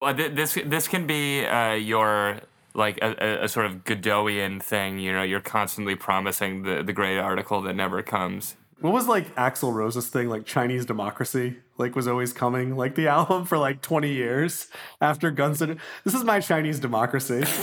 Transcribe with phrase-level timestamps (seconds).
[0.00, 2.40] Well, th- this this can be uh, your
[2.74, 4.98] like a, a, a sort of Godovian thing.
[4.98, 8.56] You know, you're constantly promising the the great article that never comes.
[8.80, 13.08] What was like Axl Rose's thing, like Chinese democracy, like was always coming, like the
[13.16, 14.68] album for like 20 years
[15.02, 17.44] after Guns N' This is my Chinese democracy.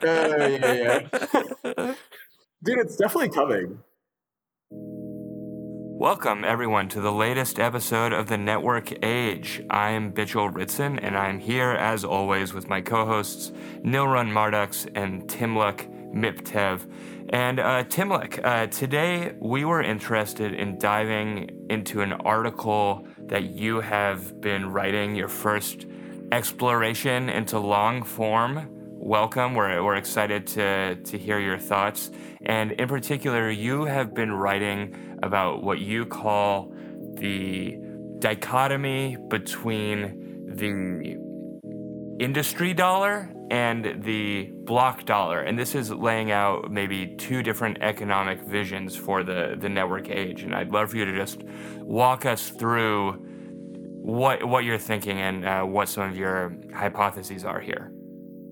[0.00, 0.06] Uh,
[0.62, 1.94] yeah, yeah.
[2.62, 3.80] Dude, it's definitely coming.
[5.98, 9.64] Welcome, everyone, to the latest episode of the Network Age.
[9.68, 13.50] I'm Bitchel Ritson, and I'm here, as always, with my co hosts,
[13.82, 16.88] Nilrun Mardux and Timluc Miptev.
[17.30, 23.80] And uh, Timluc, uh, today we were interested in diving into an article that you
[23.80, 25.86] have been writing, your first
[26.30, 28.77] exploration into long form.
[29.00, 29.54] Welcome.
[29.54, 32.10] We're, we're excited to, to hear your thoughts.
[32.44, 36.74] And in particular, you have been writing about what you call
[37.14, 37.78] the
[38.18, 41.16] dichotomy between the
[42.22, 45.42] industry dollar and the block dollar.
[45.42, 50.42] And this is laying out maybe two different economic visions for the, the network age.
[50.42, 51.44] And I'd love for you to just
[51.76, 53.12] walk us through
[54.02, 57.92] what, what you're thinking and uh, what some of your hypotheses are here.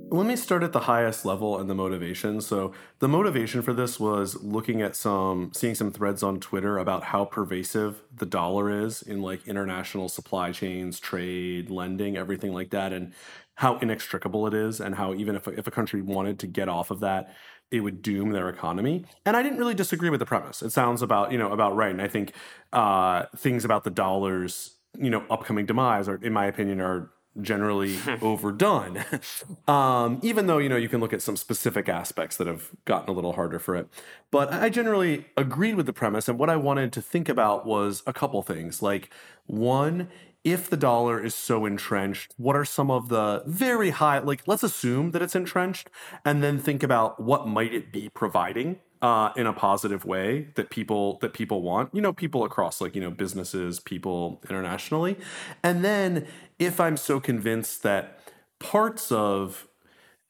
[0.08, 2.40] Let me start at the highest level and the motivation.
[2.40, 7.02] So, the motivation for this was looking at some, seeing some threads on Twitter about
[7.04, 12.92] how pervasive the dollar is in like international supply chains, trade, lending, everything like that,
[12.92, 13.14] and
[13.56, 16.92] how inextricable it is, and how even if, if a country wanted to get off
[16.92, 17.34] of that,
[17.72, 19.04] it would doom their economy.
[19.24, 20.62] And I didn't really disagree with the premise.
[20.62, 21.90] It sounds about, you know, about right.
[21.90, 22.32] And I think
[22.72, 27.98] uh, things about the dollar's, you know, upcoming demise, are, in my opinion, are generally
[28.22, 29.04] overdone.
[29.68, 33.08] um, even though you know you can look at some specific aspects that have gotten
[33.08, 33.88] a little harder for it,
[34.30, 36.28] but I generally agreed with the premise.
[36.28, 38.82] And what I wanted to think about was a couple things.
[38.82, 39.10] Like
[39.46, 40.08] one,
[40.44, 44.18] if the dollar is so entrenched, what are some of the very high?
[44.18, 45.90] Like let's assume that it's entrenched,
[46.24, 50.70] and then think about what might it be providing uh, in a positive way that
[50.70, 51.94] people that people want.
[51.94, 55.16] You know, people across like you know businesses, people internationally,
[55.62, 56.26] and then
[56.58, 58.20] if I'm so convinced that
[58.58, 59.68] parts of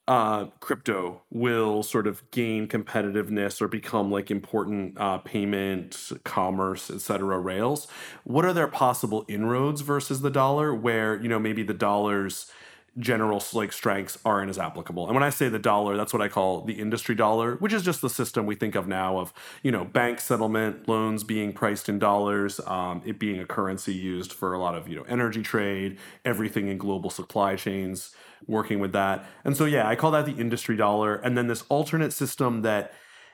[0.09, 7.39] uh, crypto will sort of gain competitiveness or become like important uh, payment, commerce, etc.
[7.41, 7.89] rails.
[8.23, 10.75] What are their possible inroads versus the dollar?
[10.75, 12.51] Where you know maybe the dollar's
[12.99, 15.07] general like strengths aren't as applicable.
[15.07, 17.83] And when I say the dollar, that's what I call the industry dollar, which is
[17.83, 21.89] just the system we think of now of you know bank settlement, loans being priced
[21.89, 25.43] in dollars, um, it being a currency used for a lot of you know energy
[25.43, 28.15] trade, everything in global supply chains,
[28.47, 29.25] working with that.
[29.45, 31.17] And so yeah, I call that the industry dollar.
[31.17, 32.93] And then this alternate system that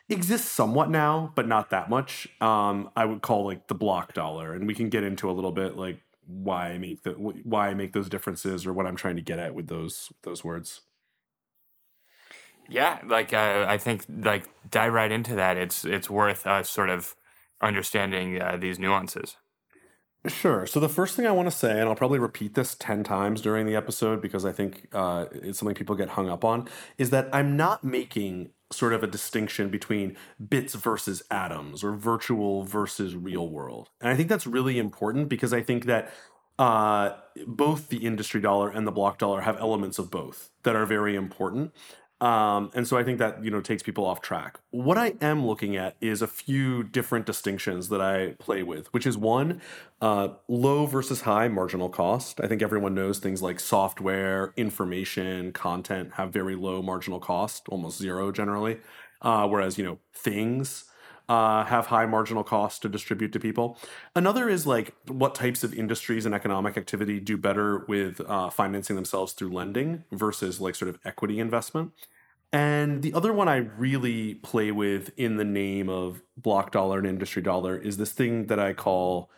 [0.08, 2.28] exists somewhat now, but not that much.
[2.40, 5.52] Um, I would call like the block dollar, and we can get into a little
[5.52, 9.16] bit like why I make the why I make those differences or what I'm trying
[9.16, 10.82] to get at with those those words.
[12.68, 15.56] Yeah, like uh, I think like dive right into that.
[15.56, 17.14] It's it's worth us sort of
[17.60, 19.36] understanding uh, these nuances.
[20.26, 20.66] Sure.
[20.66, 23.40] So the first thing I want to say, and I'll probably repeat this 10 times
[23.40, 27.10] during the episode because I think uh, it's something people get hung up on, is
[27.10, 30.16] that I'm not making sort of a distinction between
[30.48, 33.90] bits versus atoms or virtual versus real world.
[34.00, 36.12] And I think that's really important because I think that
[36.58, 37.16] uh,
[37.46, 41.16] both the industry dollar and the block dollar have elements of both that are very
[41.16, 41.72] important.
[42.22, 44.60] Um, and so I think that you know takes people off track.
[44.70, 49.08] What I am looking at is a few different distinctions that I play with, which
[49.08, 49.60] is one,
[50.00, 52.40] uh, low versus high marginal cost.
[52.40, 57.98] I think everyone knows things like software, information, content have very low marginal cost, almost
[57.98, 58.78] zero generally.
[59.20, 60.84] Uh, whereas you know things
[61.28, 63.78] uh, have high marginal costs to distribute to people.
[64.14, 68.96] Another is like what types of industries and economic activity do better with uh, financing
[68.96, 71.92] themselves through lending versus like sort of equity investment.
[72.52, 77.06] And the other one I really play with in the name of block dollar and
[77.06, 79.30] industry dollar is this thing that I call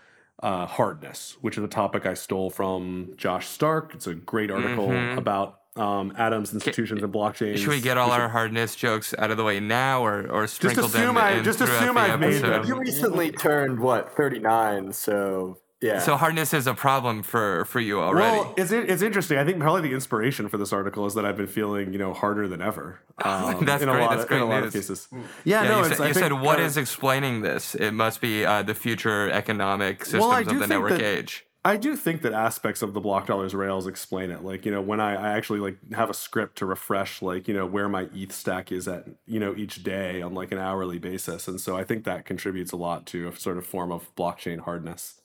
[0.43, 3.95] uh, hardness, which is a topic I stole from Josh Stark.
[3.95, 5.17] It's a great article mm-hmm.
[5.17, 7.59] about um, Atoms institutions and blockchains.
[7.59, 10.85] Should we get all our hardness jokes out of the way now, or or sprinkle
[10.85, 12.65] just assume them I, in Just assume I've made them.
[12.67, 15.99] You recently turned what thirty nine, so yeah.
[15.99, 18.39] So hardness is a problem for for you already.
[18.39, 19.37] Well, it's it's interesting.
[19.37, 22.15] I think probably the inspiration for this article is that I've been feeling you know
[22.15, 23.01] harder than ever.
[23.25, 24.01] Um, That's in great.
[24.01, 24.75] A lot That's of, great in a lot news.
[24.75, 25.09] of cases.
[25.45, 25.79] Yeah, yeah no.
[25.85, 27.77] You, said, you said what is explaining this?
[27.77, 31.47] It must be uh, the future economic systems well, of the network that, age.
[31.67, 34.45] I do think that aspects of the block dollars rails explain it.
[34.45, 37.55] Like, you know, when I, I actually like have a script to refresh like, you
[37.55, 40.99] know, where my ETH stack is at, you know, each day on like an hourly
[40.99, 41.49] basis.
[41.49, 44.61] And so I think that contributes a lot to a sort of form of blockchain
[44.61, 45.21] hardness.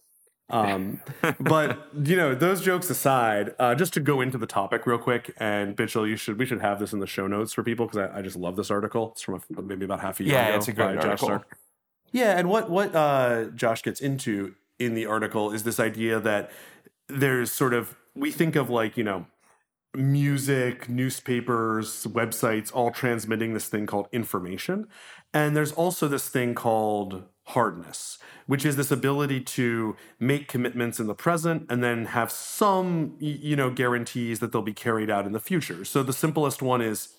[0.50, 1.02] Um,
[1.42, 5.34] but you know, those jokes aside, uh, just to go into the topic real quick,
[5.38, 8.10] and Bitchel, you should we should have this in the show notes for people because
[8.10, 9.12] I, I, just love this article.
[9.12, 10.58] It's from a, maybe about half a year yeah, ago.
[10.58, 11.28] it's a great article.
[11.28, 11.58] Stark.
[12.12, 16.52] Yeah, and what what uh, Josh gets into in the article is this idea that
[17.08, 19.26] there's sort of we think of like you know
[19.96, 24.88] music, newspapers, websites all transmitting this thing called information.
[25.34, 31.08] And there's also this thing called hardness, which is this ability to make commitments in
[31.08, 35.32] the present and then have some, you know, guarantees that they'll be carried out in
[35.32, 35.84] the future.
[35.84, 37.10] So the simplest one is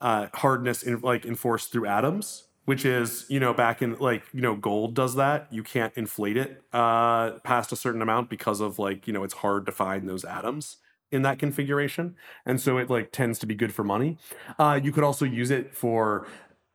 [0.00, 4.40] uh, hardness, in, like enforced through atoms, which is, you know, back in like, you
[4.40, 5.48] know, gold does that.
[5.50, 9.34] You can't inflate it uh, past a certain amount because of like, you know, it's
[9.34, 10.78] hard to find those atoms
[11.10, 14.18] in that configuration and so it like tends to be good for money
[14.58, 16.26] uh, you could also use it for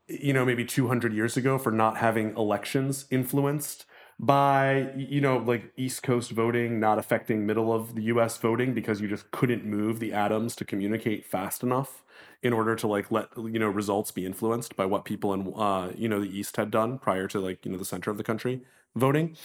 [0.07, 3.85] you know maybe 200 years ago for not having elections influenced
[4.19, 8.99] by you know like east coast voting not affecting middle of the us voting because
[8.99, 12.03] you just couldn't move the atoms to communicate fast enough
[12.43, 15.91] in order to like let you know results be influenced by what people in uh,
[15.95, 18.23] you know the east had done prior to like you know the center of the
[18.23, 18.61] country
[18.93, 19.37] voting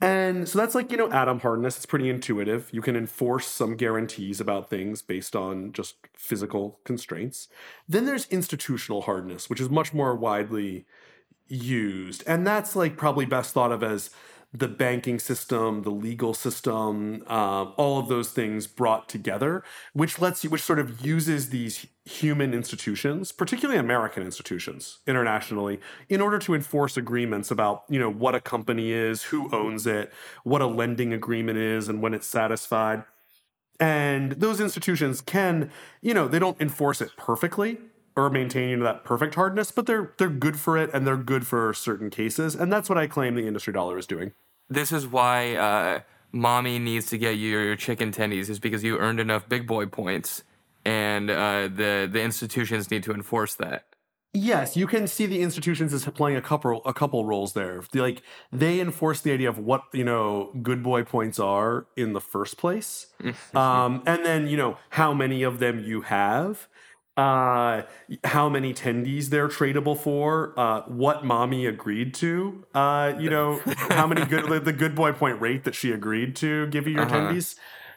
[0.00, 1.76] and so that's like, you know, atom hardness.
[1.76, 2.68] It's pretty intuitive.
[2.72, 7.48] You can enforce some guarantees about things based on just physical constraints.
[7.88, 10.86] Then there's institutional hardness, which is much more widely
[11.48, 12.22] used.
[12.26, 14.10] And that's like probably best thought of as
[14.52, 19.62] the banking system, the legal system, uh, all of those things brought together,
[19.92, 25.78] which lets you, which sort of uses these human institutions, particularly American institutions internationally,
[26.08, 30.10] in order to enforce agreements about, you know, what a company is, who owns it,
[30.44, 33.04] what a lending agreement is, and when it's satisfied.
[33.78, 37.76] And those institutions can, you know, they don't enforce it perfectly,
[38.18, 41.72] or maintaining that perfect hardness, but they're they're good for it and they're good for
[41.72, 44.32] certain cases, and that's what I claim the industry dollar is doing.
[44.68, 46.00] This is why uh,
[46.32, 49.86] mommy needs to get you your chicken tendies is because you earned enough big boy
[49.86, 50.42] points,
[50.84, 53.84] and uh, the the institutions need to enforce that.
[54.34, 57.84] Yes, you can see the institutions as playing a couple a couple roles there.
[57.94, 58.22] Like
[58.52, 62.58] they enforce the idea of what you know good boy points are in the first
[62.58, 63.06] place,
[63.54, 66.68] um, and then you know how many of them you have,
[67.18, 67.82] uh,
[68.22, 73.60] how many tendies they're tradable for, uh, what mommy agreed to, uh, you know,
[73.90, 77.02] how many good the good boy point rate that she agreed to give you your
[77.02, 77.16] uh-huh.
[77.16, 77.56] tendies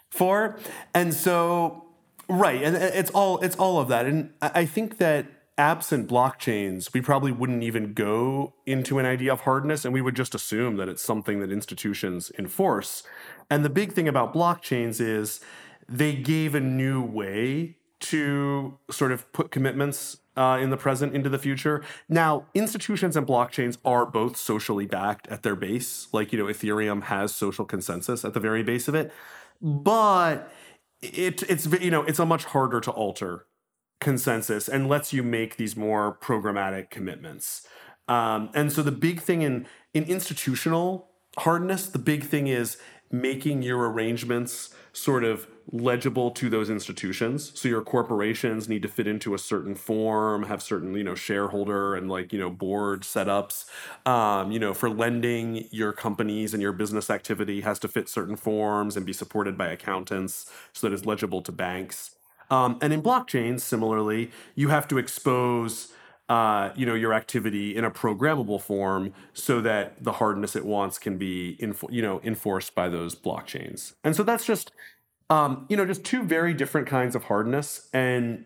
[0.09, 0.57] for,
[0.95, 1.85] and so
[2.27, 6.99] right, and it's all it's all of that, and I think that absent blockchains, we
[6.99, 10.89] probably wouldn't even go into an idea of hardness, and we would just assume that
[10.89, 13.03] it's something that institutions enforce.
[13.51, 15.41] And the big thing about blockchains is
[15.87, 21.29] they gave a new way to sort of put commitments uh, in the present into
[21.29, 21.83] the future.
[22.07, 26.07] Now, institutions and blockchains are both socially backed at their base.
[26.11, 29.11] Like, you know, Ethereum has social consensus at the very base of it.
[29.61, 30.51] But
[31.01, 33.45] it, it's, you know, it's a much harder to alter
[33.99, 37.67] consensus and lets you make these more programmatic commitments.
[38.07, 42.77] Um, and so the big thing in, in institutional hardness, the big thing is
[43.11, 47.51] making your arrangements sort of legible to those institutions.
[47.59, 51.95] So your corporations need to fit into a certain form, have certain, you know, shareholder
[51.95, 53.65] and like, you know, board setups.
[54.05, 58.35] Um, you know, for lending, your companies and your business activity has to fit certain
[58.35, 62.11] forms and be supported by accountants so that it's legible to banks.
[62.49, 65.93] Um, and in blockchains, similarly, you have to expose
[66.31, 70.97] uh, you know your activity in a programmable form so that the hardness it wants
[70.97, 74.71] can be info- you know enforced by those blockchains and so that's just
[75.31, 78.45] um, you know just two very different kinds of hardness and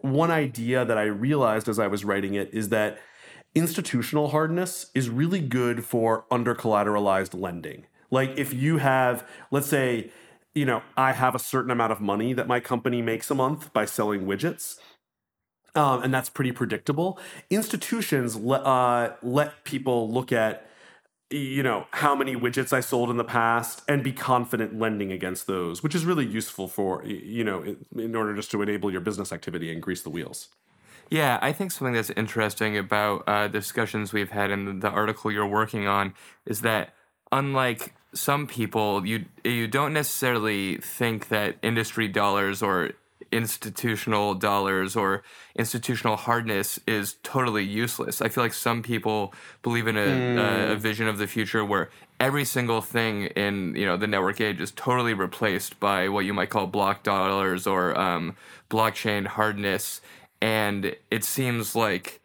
[0.00, 2.98] one idea that i realized as i was writing it is that
[3.54, 10.10] institutional hardness is really good for under collateralized lending like if you have let's say
[10.54, 13.72] you know i have a certain amount of money that my company makes a month
[13.72, 14.76] by selling widgets
[15.76, 17.20] um, and that's pretty predictable.
[17.50, 20.66] Institutions le- uh, let people look at
[21.30, 25.46] you know how many widgets I sold in the past and be confident lending against
[25.46, 29.32] those, which is really useful for you know in, order just to enable your business
[29.32, 30.48] activity and grease the wheels.
[31.10, 35.46] Yeah, I think something that's interesting about uh, discussions we've had in the article you're
[35.46, 36.14] working on
[36.46, 36.94] is that
[37.30, 42.92] unlike some people, you you don't necessarily think that industry dollars or
[43.36, 45.22] institutional dollars or
[45.56, 48.22] institutional hardness is totally useless.
[48.22, 50.38] I feel like some people believe in a, mm.
[50.38, 50.80] a, a, hmm.
[50.80, 54.70] vision of the future where every single thing in you know the network age is
[54.72, 58.34] totally replaced by what you might call block dollars or um,
[58.70, 60.00] blockchain hardness,
[60.40, 62.20] and it seems like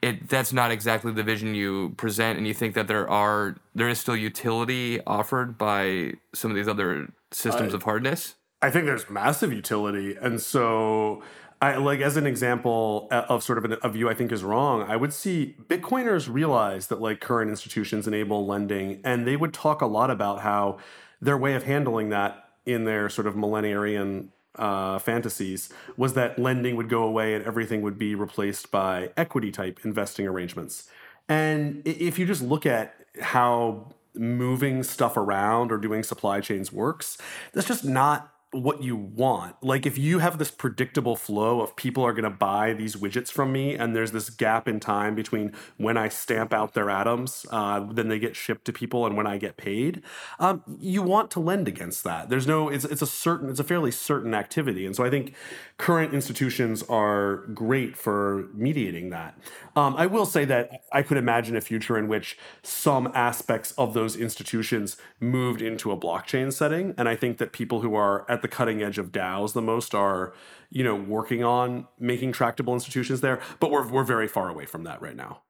[0.00, 3.88] it that's not exactly the vision you present, and you think that there are there
[3.88, 8.36] is still utility offered by some of these other systems I- of hardness.
[8.62, 11.22] I think there's massive utility, and so
[11.60, 14.42] I like as an example uh, of sort of an, a view I think is
[14.42, 14.82] wrong.
[14.82, 19.82] I would see Bitcoiners realize that like current institutions enable lending, and they would talk
[19.82, 20.78] a lot about how
[21.20, 26.76] their way of handling that in their sort of millenarian uh, fantasies was that lending
[26.76, 30.88] would go away and everything would be replaced by equity type investing arrangements.
[31.28, 37.18] And if you just look at how moving stuff around or doing supply chains works,
[37.52, 39.56] that's just not what you want.
[39.62, 43.30] Like if you have this predictable flow of people are going to buy these widgets
[43.30, 47.46] from me, and there's this gap in time between when I stamp out their atoms,
[47.50, 50.02] uh, then they get shipped to people, and when I get paid,
[50.38, 52.28] um, you want to lend against that.
[52.28, 55.34] There's no, it's it's a certain, it's a fairly certain activity, and so I think
[55.78, 59.38] current institutions are great for mediating that.
[59.74, 63.94] Um, I will say that I could imagine a future in which some aspects of
[63.94, 68.41] those institutions moved into a blockchain setting, and I think that people who are at
[68.42, 70.34] the cutting edge of DAOs the most are,
[70.70, 73.40] you know, working on making tractable institutions there.
[73.60, 75.42] But we're we're very far away from that right now.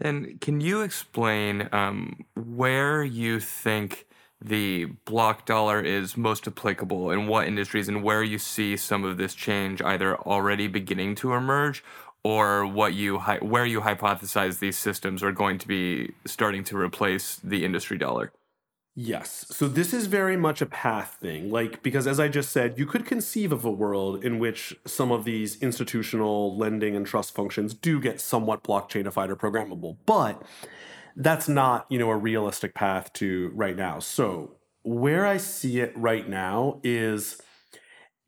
[0.00, 4.06] And can you explain um, where you think
[4.40, 9.16] the block dollar is most applicable in what industries and where you see some of
[9.16, 11.84] this change either already beginning to emerge
[12.24, 17.36] or what you where you hypothesize these systems are going to be starting to replace
[17.36, 18.32] the industry dollar?
[18.94, 19.46] Yes.
[19.48, 21.50] So this is very much a path thing.
[21.50, 25.10] Like, because as I just said, you could conceive of a world in which some
[25.10, 29.96] of these institutional lending and trust functions do get somewhat blockchainified or programmable.
[30.04, 30.42] But
[31.16, 33.98] that's not, you know, a realistic path to right now.
[33.98, 37.40] So where I see it right now is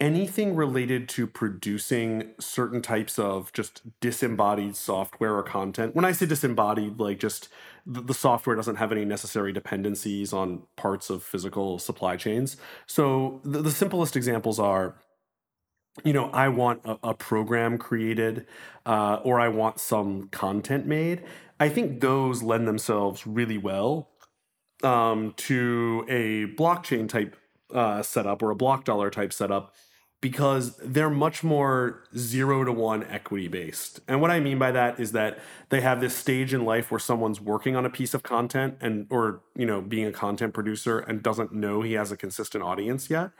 [0.00, 5.94] anything related to producing certain types of just disembodied software or content.
[5.94, 7.48] When I say disembodied, like just
[7.86, 12.56] the, software doesn't have any necessary dependencies on parts of physical supply chains.
[12.86, 14.96] So the, the simplest examples are
[16.02, 18.46] you know, I want a, a program created
[18.84, 21.22] uh, or I want some content made.
[21.60, 24.10] I think those lend themselves really well
[24.82, 27.36] um, to a blockchain type
[27.74, 29.74] uh, setup or a block dollar type setup
[30.20, 34.00] because they're much more zero to one equity based.
[34.08, 35.38] And what I mean by that is that
[35.68, 39.06] they have this stage in life where someone's working on a piece of content and
[39.10, 43.10] or you know being a content producer and doesn't know he has a consistent audience
[43.10, 43.32] yet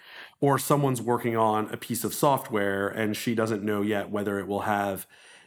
[0.43, 4.47] or someone's working on a piece of software and she doesn't know yet whether it
[4.47, 5.07] will have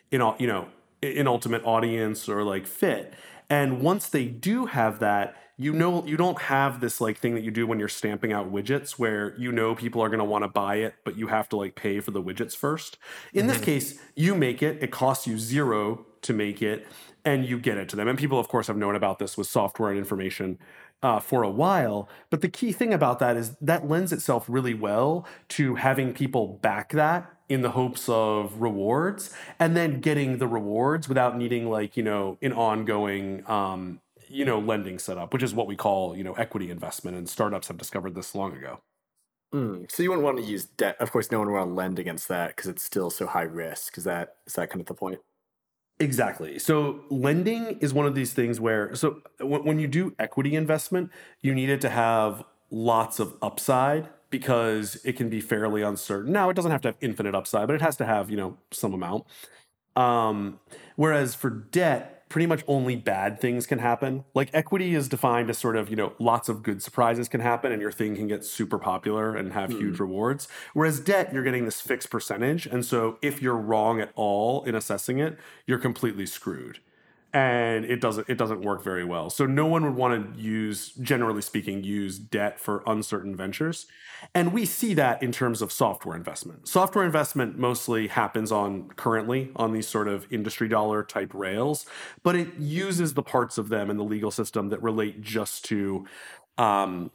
[0.10, 0.68] you know you know
[1.04, 3.14] an ultimate audience or like fit.
[3.50, 7.44] And once they do have that, you know you don't have this like thing that
[7.44, 10.44] you do when you're stamping out widgets where you know people are going to want
[10.44, 12.98] to buy it but you have to like pay for the widgets first.
[13.34, 16.88] In this case you make it it costs you zero to make it
[17.26, 18.08] and you get it to them.
[18.08, 20.60] And people of course have known about this with software and information
[21.04, 22.10] uh, for a while.
[22.30, 26.48] But the key thing about that is that lends itself really well to having people
[26.48, 31.96] back that in the hopes of rewards and then getting the rewards without needing like
[31.96, 36.24] you know an ongoing um, you know lending setup which is what we call you
[36.24, 38.80] know equity investment and startups have discovered this long ago
[39.54, 40.98] Mm, so you wouldn't want to use debt.
[41.00, 43.44] Of course, no one would want to lend against that because it's still so high
[43.44, 43.98] risk.
[43.98, 45.20] Is that is that kind of the point?
[46.00, 50.56] exactly so lending is one of these things where so when, when you do equity
[50.56, 51.10] investment
[51.42, 56.50] you need it to have lots of upside because it can be fairly uncertain now
[56.50, 58.94] it doesn't have to have infinite upside but it has to have you know some
[58.94, 59.26] amount
[59.96, 60.60] um,
[60.98, 64.26] whereas for debt pretty much only bad things can happen.
[64.34, 67.72] Like equity is defined as sort of, you know, lots of good surprises can happen
[67.72, 69.80] and your thing can get super popular and have hmm.
[69.80, 70.48] huge rewards.
[70.74, 72.66] Whereas debt, you're getting this fixed percentage.
[72.66, 76.80] And so if you're wrong at all in assessing it, you're completely screwed.
[77.34, 79.30] And it doesn't it doesn't work very well.
[79.30, 83.86] So no one would want to use, generally speaking, use debt for uncertain ventures.
[84.34, 86.68] And we see that in terms of software investment.
[86.68, 91.86] Software investment mostly happens on currently on these sort of industry dollar type rails,
[92.24, 96.08] but it uses the parts of them in the legal system that relate just to
[96.58, 97.12] um,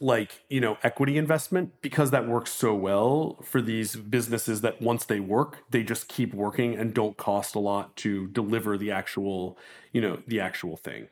[0.00, 5.04] like you know equity investment because that works so well for these businesses that once
[5.04, 9.58] they work they just keep working and don't cost a lot to deliver the actual
[9.92, 11.08] you know the actual thing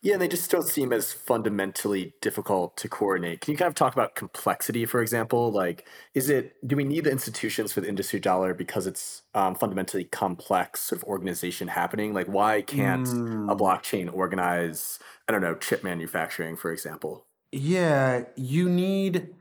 [0.00, 3.40] Yeah, and they just don't seem as fundamentally difficult to coordinate.
[3.40, 5.50] Can you kind of talk about complexity, for example?
[5.50, 9.56] Like, is it do we need the institutions for the industry dollar because it's um,
[9.56, 12.14] fundamentally complex sort of organization happening?
[12.14, 13.08] Like, why can't
[13.48, 17.27] a blockchain organize, I don't know, chip manufacturing, for example?
[17.52, 19.34] Yeah, you need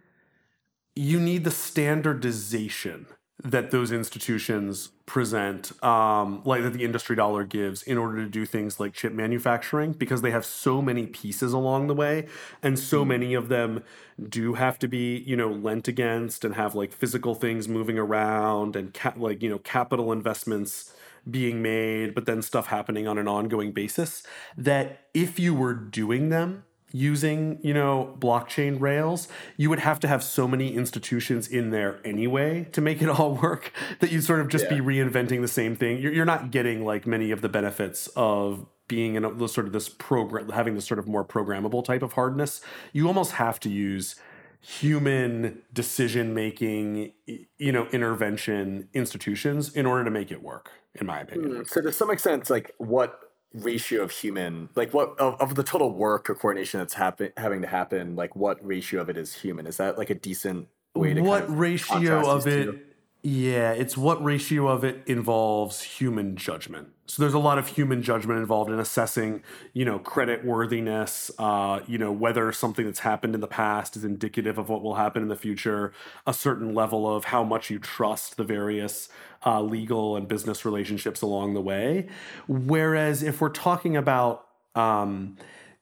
[0.95, 3.05] you need the standardization
[3.43, 8.47] that those institutions present, um, like that the industry dollar gives, in order to do
[8.47, 12.25] things like chip manufacturing, because they have so many pieces along the way,
[12.63, 13.09] and so Hmm.
[13.09, 13.83] many of them
[14.27, 18.75] do have to be, you know, lent against and have like physical things moving around
[18.75, 20.93] and ca- like you know capital investments
[21.29, 24.23] being made, but then stuff happening on an ongoing basis.
[24.57, 29.27] That if you were doing them using you know blockchain rails
[29.57, 33.35] you would have to have so many institutions in there anyway to make it all
[33.35, 35.99] work that you'd sort of just be reinventing the same thing.
[35.99, 39.67] You're, you're not getting like many of the benefits of being in a, the sort
[39.67, 42.61] of this program having this sort of more programmable type of hardness.
[42.93, 44.15] You almost have to use
[44.59, 51.19] human decision making you know intervention institutions in order to make it work in my
[51.19, 51.57] opinion.
[51.57, 53.19] Hmm, So to some extent, it's like what
[53.63, 57.61] ratio of human, like what of, of the total work or coordination that's happen having
[57.61, 59.67] to happen, like what ratio of it is human?
[59.67, 62.79] Is that like a decent way to what kind of ratio of it two?
[63.27, 66.87] Yeah it's what ratio of it involves human judgment.
[67.07, 69.43] So there's a lot of human judgment involved in assessing
[69.73, 74.05] you know credit worthiness uh, you know whether something that's happened in the past is
[74.05, 75.91] indicative of what will happen in the future
[76.25, 79.09] a certain level of how much you trust the various
[79.45, 82.07] uh, legal and business relationships along the way.
[82.47, 85.35] Whereas if we're talking about um,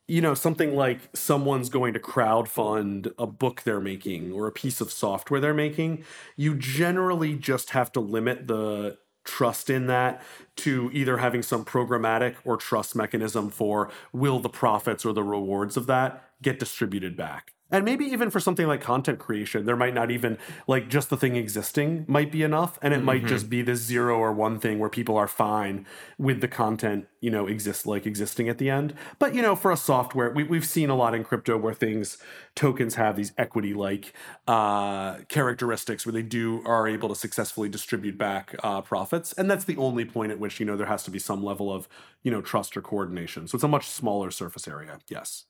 [0.08, 4.80] you know, something like someone's going to crowdfund a book they're making or a piece
[4.80, 6.04] of software they're making,
[6.36, 10.22] you generally just have to limit the trust in that
[10.56, 15.76] to either having some programmatic or trust mechanism for will the profits or the rewards
[15.76, 17.55] of that get distributed back.
[17.72, 21.18] And maybe even for something like content creation, there might not even like just the
[21.18, 22.78] thing existing might be enough.
[22.82, 25.88] And it might just be this zero or one thing where people are fine
[26.20, 28.94] with the content, you know, exist like existing at the end.
[29.18, 32.20] But, you know, for a software, we, we've seen a lot in crypto where things,
[32.54, 34.14] tokens have these equity like
[34.48, 39.34] uh, characteristics where they do are able to successfully distribute back uh, profits.
[39.34, 41.74] And that's the only point at which, you know, there has to be some level
[41.74, 41.90] of,
[42.22, 43.48] you know, trust or coordination.
[43.48, 45.00] So it's a much smaller surface area.
[45.10, 45.46] Yes.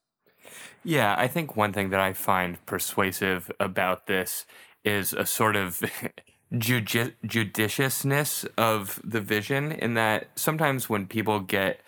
[0.84, 4.46] Yeah, I think one thing that I find persuasive about this
[4.84, 5.82] is a sort of
[6.54, 11.80] judi- judiciousness of the vision, in that sometimes when people get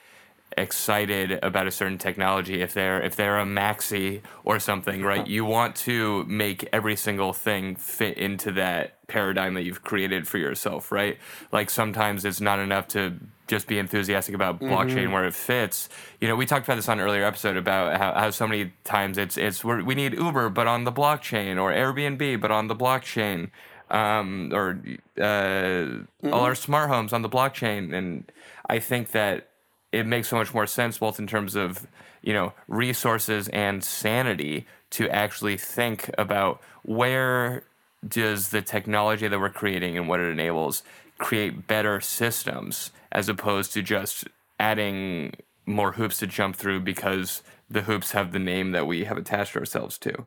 [0.58, 5.46] excited about a certain technology if they're if they're a maxi or something right you
[5.46, 10.92] want to make every single thing fit into that paradigm that you've created for yourself
[10.92, 11.18] right?
[11.52, 15.88] Like sometimes it's not enough to just be enthusiastic about blockchain where it fits.
[16.20, 18.74] You know we talked about this on an earlier episode about how, how so many
[18.84, 22.68] times it's it's we're, we need uber but on the blockchain or airbnb but on
[22.68, 23.52] the blockchain
[23.90, 24.82] um, or
[25.22, 27.94] uh, all our smart homes on the blockchain.
[27.94, 28.30] And
[28.68, 29.50] i think that
[29.92, 31.88] it makes so much more sense both in terms of
[32.22, 37.64] you know resources and sanity to actually think about where
[38.08, 40.84] does the technology that we're creating and what it enables
[41.18, 44.28] create better systems as opposed to just
[44.60, 45.34] adding
[45.66, 49.56] more hoops to jump through because the hoops have the name that we have attached
[49.56, 50.26] ourselves to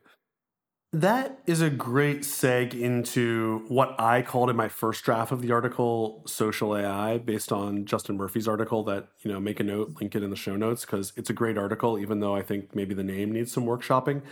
[0.93, 5.53] That is a great seg into what I called in my first draft of the
[5.53, 10.17] article social AI based on Justin Murphy's article that, you know, make a note, link
[10.17, 12.93] it in the show notes because it's a great article even though I think maybe
[12.93, 14.23] the name needs some workshopping.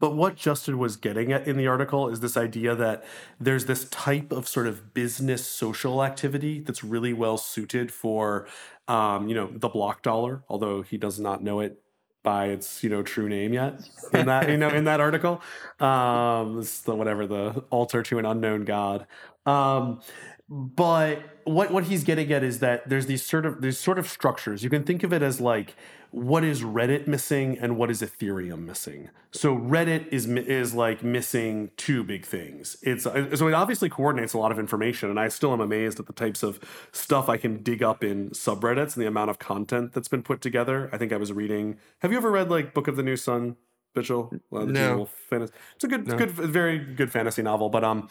[0.00, 3.04] But what Justin was getting at in the article is this idea that
[3.38, 8.48] there's this type of sort of business social activity that's really well suited for
[8.88, 11.80] um, you know, the block dollar, although he does not know it
[12.22, 13.80] by its you know true name yet
[14.12, 15.40] in that you know in that article.
[15.78, 19.06] Um the whatever the altar to an unknown god.
[19.46, 20.00] Um
[20.48, 24.08] but what what he's getting at is that there's these sort of these sort of
[24.08, 24.64] structures.
[24.64, 25.76] You can think of it as like
[26.12, 31.70] what is reddit missing and what is ethereum missing so reddit is is like missing
[31.76, 35.28] two big things it's uh, so it obviously coordinates a lot of information and i
[35.28, 36.58] still am amazed at the types of
[36.92, 40.40] stuff i can dig up in subreddits and the amount of content that's been put
[40.40, 43.16] together i think i was reading have you ever read like book of the new
[43.16, 43.56] sun
[43.94, 44.32] Mitchell?
[44.52, 45.08] Uh, No.
[45.28, 45.52] Fantasy.
[45.74, 47.70] It's a good, good, very good fantasy novel.
[47.70, 48.08] But um,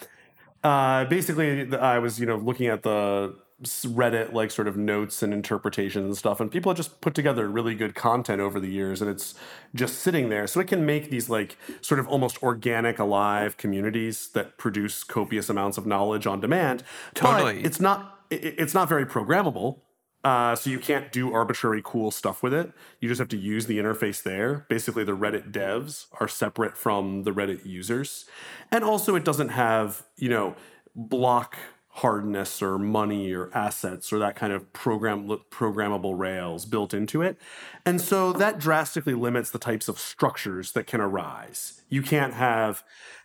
[0.64, 5.34] uh, basically, I was you know looking at the Reddit like sort of notes and
[5.34, 9.02] interpretations and stuff, and people have just put together really good content over the years,
[9.02, 9.36] and it's
[9.76, 10.48] just sitting there.
[10.48, 15.50] So it can make these like sort of almost organic, alive communities that produce copious
[15.50, 16.84] amounts of knowledge on demand.
[17.16, 17.64] But Totally.
[17.64, 18.20] it's not.
[18.30, 19.80] it- It's not very programmable.
[20.22, 22.74] Uh, so you can't do arbitrary cool stuff with it.
[23.00, 24.66] You just have to use the interface there.
[24.68, 28.26] Basically, the Reddit devs are separate from the Reddit users,
[28.70, 30.56] and also it doesn't have you know
[30.94, 31.56] block
[31.94, 37.38] hardness or money or assets or that kind of program programmable rails built into it.
[37.86, 41.82] And so that drastically limits the types of structures that can arise.
[41.90, 42.84] You can't have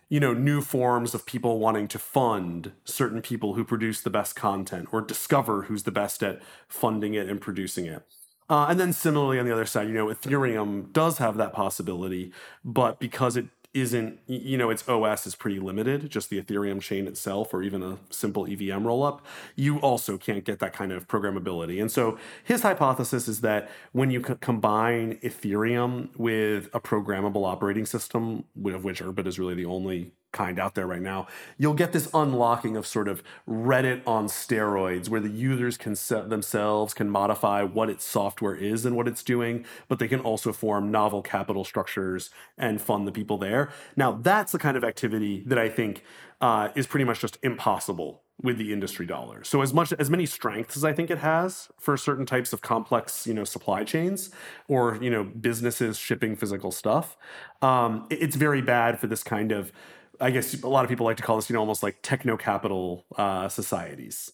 [0.09, 4.35] you know new forms of people wanting to fund certain people who produce the best
[4.35, 8.03] content or discover who's the best at funding it and producing it
[8.47, 12.31] uh, and then similarly on the other side you know ethereum does have that possibility
[12.63, 17.05] but because it isn't you know its os is pretty limited just the ethereum chain
[17.05, 19.19] itself or even a simple evm rollup
[19.55, 21.81] you also can't get that kind of programmability.
[21.81, 27.85] And so his hypothesis is that when you c- combine ethereum with a programmable operating
[27.85, 31.25] system of which urbit is really the only kind out there right now,
[31.57, 36.29] you'll get this unlocking of sort of Reddit on steroids, where the users can set
[36.29, 40.51] themselves can modify what its software is and what it's doing, but they can also
[40.51, 43.71] form novel capital structures and fund the people there.
[43.95, 46.03] Now, that's the kind of activity that I think
[46.41, 49.43] uh, is pretty much just impossible with the industry dollar.
[49.43, 52.61] So as much as many strengths as I think it has for certain types of
[52.61, 54.29] complex, you know, supply chains
[54.67, 57.15] or you know businesses shipping physical stuff,
[57.61, 59.71] um, it's very bad for this kind of
[60.19, 62.37] I guess a lot of people like to call this, you know, almost like techno
[62.37, 64.31] capital uh, societies.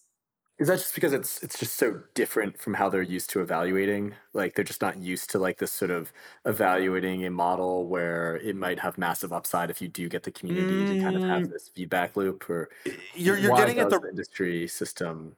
[0.60, 4.14] Is that just because it's it's just so different from how they're used to evaluating?
[4.34, 6.14] Like they're just not used to like this sort of
[6.46, 10.86] evaluating a model where it might have massive upside if you do get the community
[10.86, 10.96] mm.
[10.96, 11.52] to kind of have mm.
[11.52, 12.48] this feedback loop.
[12.48, 12.70] Or
[13.16, 14.00] you're you're getting at the...
[14.00, 15.36] the industry system.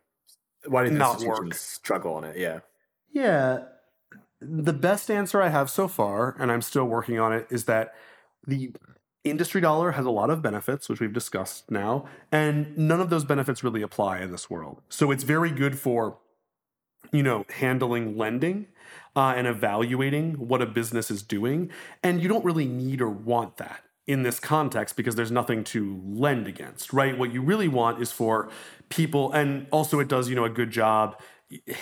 [0.66, 1.54] Why do the not work?
[1.54, 2.38] struggle on it?
[2.38, 2.60] Yeah.
[3.12, 3.64] Yeah.
[4.42, 7.94] The best answer I have so far, and I'm still working on it, is that
[8.46, 8.74] the
[9.24, 13.26] industry dollar has a lot of benefits, which we've discussed now, and none of those
[13.26, 14.82] benefits really apply in this world.
[14.90, 16.18] So it's very good for,
[17.12, 18.68] you know, handling lending
[19.16, 21.72] uh, and evaluating what a business is doing.
[22.02, 26.02] And you don't really need or want that in this context because there's nothing to
[26.06, 27.18] lend against, right?
[27.18, 28.50] What you really want is for
[28.90, 31.22] people, and also it does, you know, a good job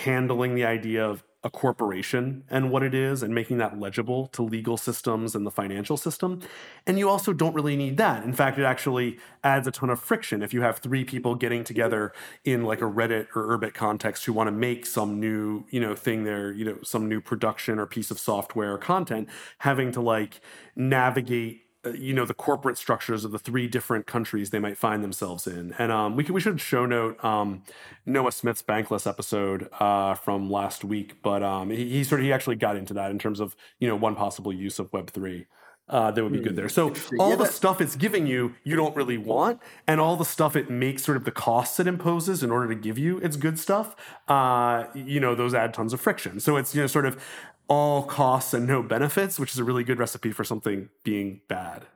[0.04, 4.42] handling the idea of a corporation and what it is and making that legible to
[4.42, 6.40] legal systems and the financial system.
[6.86, 8.24] And you also don't really need that.
[8.24, 11.64] In fact, it actually adds a ton of friction if you have three people getting
[11.64, 12.12] together
[12.44, 15.96] in like a Reddit or Urbit context who want to make some new, you know,
[15.96, 19.28] thing there, you know, some new production or piece of software or content,
[19.58, 20.40] having to like
[20.76, 21.62] navigate
[21.94, 25.74] you know the corporate structures of the three different countries they might find themselves in
[25.78, 27.62] and um, we, we should show note um,
[28.06, 32.32] noah smith's bankless episode uh, from last week but um, he, he, sort of he
[32.32, 35.44] actually got into that in terms of you know one possible use of web3
[35.88, 36.68] uh, that would be good there.
[36.68, 40.24] So all yeah, the stuff it's giving you, you don't really want, and all the
[40.24, 43.36] stuff it makes, sort of the costs it imposes in order to give you its
[43.36, 43.94] good stuff,
[44.28, 46.40] uh, you know, those add tons of friction.
[46.40, 47.22] So it's you know sort of
[47.68, 51.86] all costs and no benefits, which is a really good recipe for something being bad.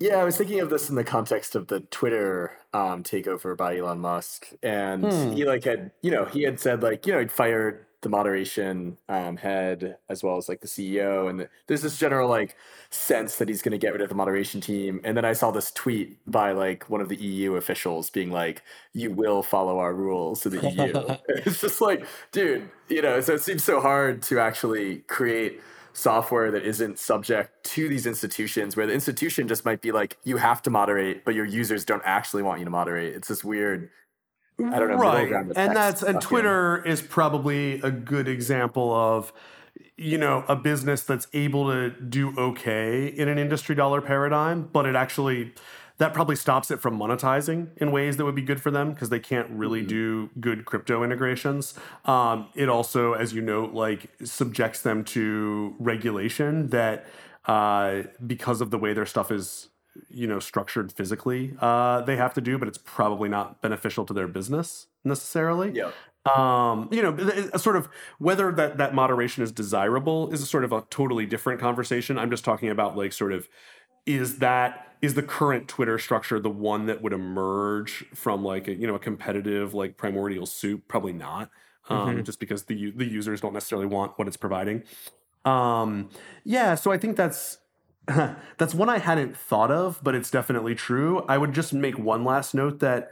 [0.00, 3.78] Yeah, I was thinking of this in the context of the Twitter um, takeover by
[3.78, 5.32] Elon Musk, and hmm.
[5.32, 8.96] he like had you know he had said like you know he'd fired the moderation
[9.08, 12.54] um, head as well as like the CEO, and the, there's this general like
[12.90, 15.00] sense that he's going to get rid of the moderation team.
[15.02, 18.62] And then I saw this tweet by like one of the EU officials being like,
[18.92, 23.20] "You will follow our rules to the EU." it's just like, dude, you know.
[23.20, 25.60] So it seems so hard to actually create
[25.94, 30.36] software that isn't subject to these institutions where the institution just might be like you
[30.36, 33.88] have to moderate but your users don't actually want you to moderate it's this weird
[34.58, 34.96] I don't know.
[34.96, 39.32] Right, and that's and Twitter is probably a good example of
[39.96, 44.86] you know a business that's able to do okay in an industry dollar paradigm, but
[44.86, 45.54] it actually
[45.98, 49.10] that probably stops it from monetizing in ways that would be good for them because
[49.10, 49.88] they can't really mm-hmm.
[49.88, 51.74] do good crypto integrations.
[52.04, 57.06] Um, it also, as you note, like subjects them to regulation that
[57.46, 59.68] uh, because of the way their stuff is
[60.08, 64.12] you know structured physically uh, they have to do but it's probably not beneficial to
[64.12, 65.72] their business necessarily.
[65.72, 65.90] Yeah.
[66.34, 67.12] Um, you know
[67.52, 71.26] a sort of whether that that moderation is desirable is a sort of a totally
[71.26, 72.18] different conversation.
[72.18, 73.48] I'm just talking about like sort of
[74.06, 78.74] is that is the current twitter structure the one that would emerge from like a
[78.74, 80.88] you know a competitive like primordial soup?
[80.88, 81.50] Probably not
[81.90, 82.22] um, mm-hmm.
[82.22, 84.82] just because the the users don't necessarily want what it's providing.
[85.44, 86.08] Um,
[86.44, 87.58] yeah so i think that's
[88.58, 91.24] that's one I hadn't thought of, but it's definitely true.
[91.28, 93.10] I would just make one last note that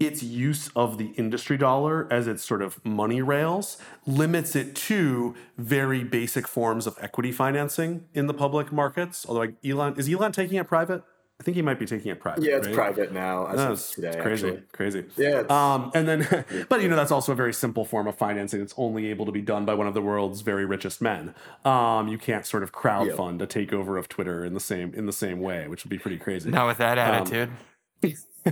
[0.00, 3.76] its use of the industry dollar as its sort of money rails
[4.06, 9.24] limits it to very basic forms of equity financing in the public markets.
[9.28, 11.04] Although Elon is Elon taking it private?
[11.42, 12.44] I think he might be taking it private.
[12.44, 12.76] Yeah, it's right?
[12.76, 13.46] private now.
[13.48, 14.62] As no, it's, today, it's crazy, actually.
[14.70, 15.04] crazy.
[15.16, 15.42] Yeah.
[15.50, 18.74] Um, and then, but you know, that's also a very simple form of financing It's
[18.76, 21.34] only able to be done by one of the world's very richest men.
[21.64, 23.16] Um, you can't sort of crowd yep.
[23.16, 25.98] fund a takeover of Twitter in the same in the same way, which would be
[25.98, 26.48] pretty crazy.
[26.48, 27.50] Not with that um, attitude.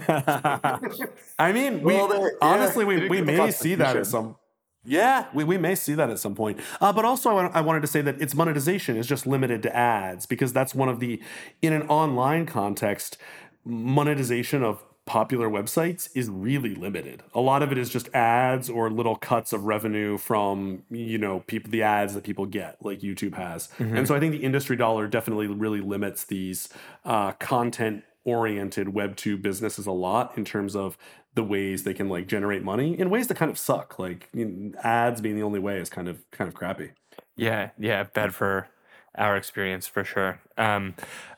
[0.08, 4.34] Um, I mean, we well, honestly yeah, we, we may see that at some
[4.84, 6.58] yeah, we, we may see that at some point.
[6.80, 9.76] Uh, but also, I, I wanted to say that its monetization is just limited to
[9.76, 11.20] ads because that's one of the,
[11.60, 13.18] in an online context,
[13.64, 17.22] monetization of popular websites is really limited.
[17.34, 21.40] A lot of it is just ads or little cuts of revenue from, you know,
[21.46, 23.68] people the ads that people get, like YouTube has.
[23.78, 23.96] Mm-hmm.
[23.96, 26.68] And so I think the industry dollar definitely really limits these
[27.04, 30.96] uh, content oriented web 2 businesses a lot in terms of
[31.34, 33.98] the ways they can like generate money in ways that kind of suck.
[33.98, 36.92] Like you know, ads being the only way is kind of kind of crappy.
[37.36, 38.68] Yeah yeah bad for
[39.16, 40.40] our experience for sure.
[40.56, 40.94] Um,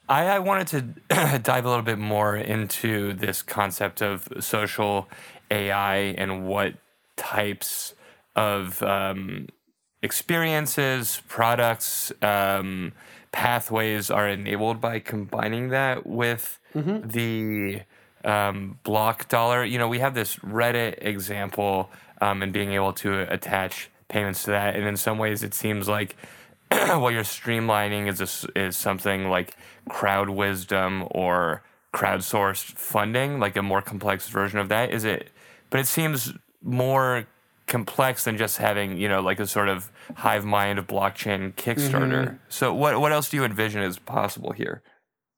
[0.08, 0.66] I, I wanted
[1.08, 5.08] to dive a little bit more into this concept of social
[5.50, 6.74] ai and what
[7.16, 7.94] types
[8.34, 9.48] of um,
[10.02, 12.92] experiences products um,
[13.30, 17.06] pathways are enabled by combining that with mm-hmm.
[17.06, 17.82] the
[18.24, 19.64] um, block dollar.
[19.64, 24.50] You know, we have this Reddit example um, and being able to attach payments to
[24.50, 24.76] that.
[24.76, 26.16] And in some ways, it seems like
[26.70, 29.56] what you're streamlining is a, is something like
[29.88, 34.90] crowd wisdom or crowdsourced funding, like a more complex version of that.
[34.90, 35.28] Is it?
[35.70, 36.32] But it seems
[36.62, 37.26] more
[37.66, 42.26] complex than just having you know like a sort of hive mind of blockchain Kickstarter.
[42.26, 42.36] Mm-hmm.
[42.48, 44.82] So what what else do you envision is possible here?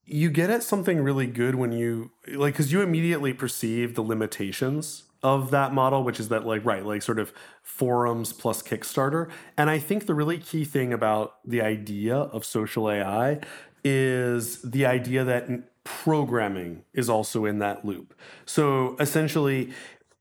[0.07, 5.05] You get at something really good when you like because you immediately perceive the limitations
[5.23, 9.31] of that model which is that like right like sort of forums plus kickstarter.
[9.57, 13.41] And i think the really key thing about the idea of social ai
[13.85, 15.49] is the idea that
[15.85, 18.15] programming is also in that loop.
[18.47, 19.73] So essentially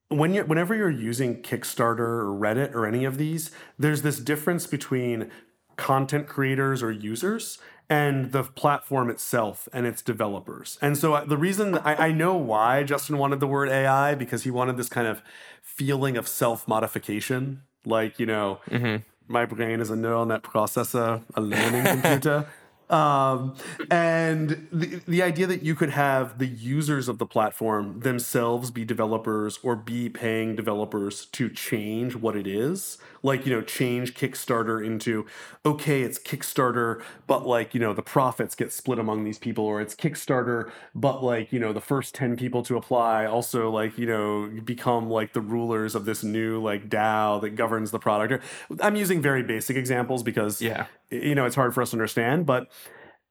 [0.10, 4.68] when you're whenever you're using kickstarter or reddit or any of these there's this difference
[4.68, 5.32] between
[5.76, 7.58] content creators or users
[7.94, 10.80] and the platform itself and its developers.
[10.82, 14.44] And so uh, the reason I, I, know why Justin wanted the word AI because
[14.44, 15.22] he wanted this kind of
[15.62, 17.62] feeling of self modification.
[17.86, 19.04] Like, you know, mm-hmm.
[19.28, 22.48] my brain is a neural net processor, a learning computer.
[22.90, 23.56] Um,
[23.90, 28.86] and the, the idea that you could have the users of the platform themselves be
[28.86, 32.98] developers or be paying developers to change what it is.
[33.24, 35.26] Like you know change kickstarter into
[35.66, 39.80] okay it's kickstarter but like you know the profits get split among these people or
[39.80, 44.06] it's kickstarter but like you know the first 10 people to apply also like you
[44.06, 48.44] know become like the rulers of this new like dao that governs the product.
[48.82, 50.88] I'm using very basic examples because yeah.
[51.10, 52.70] you know it's hard for us to understand but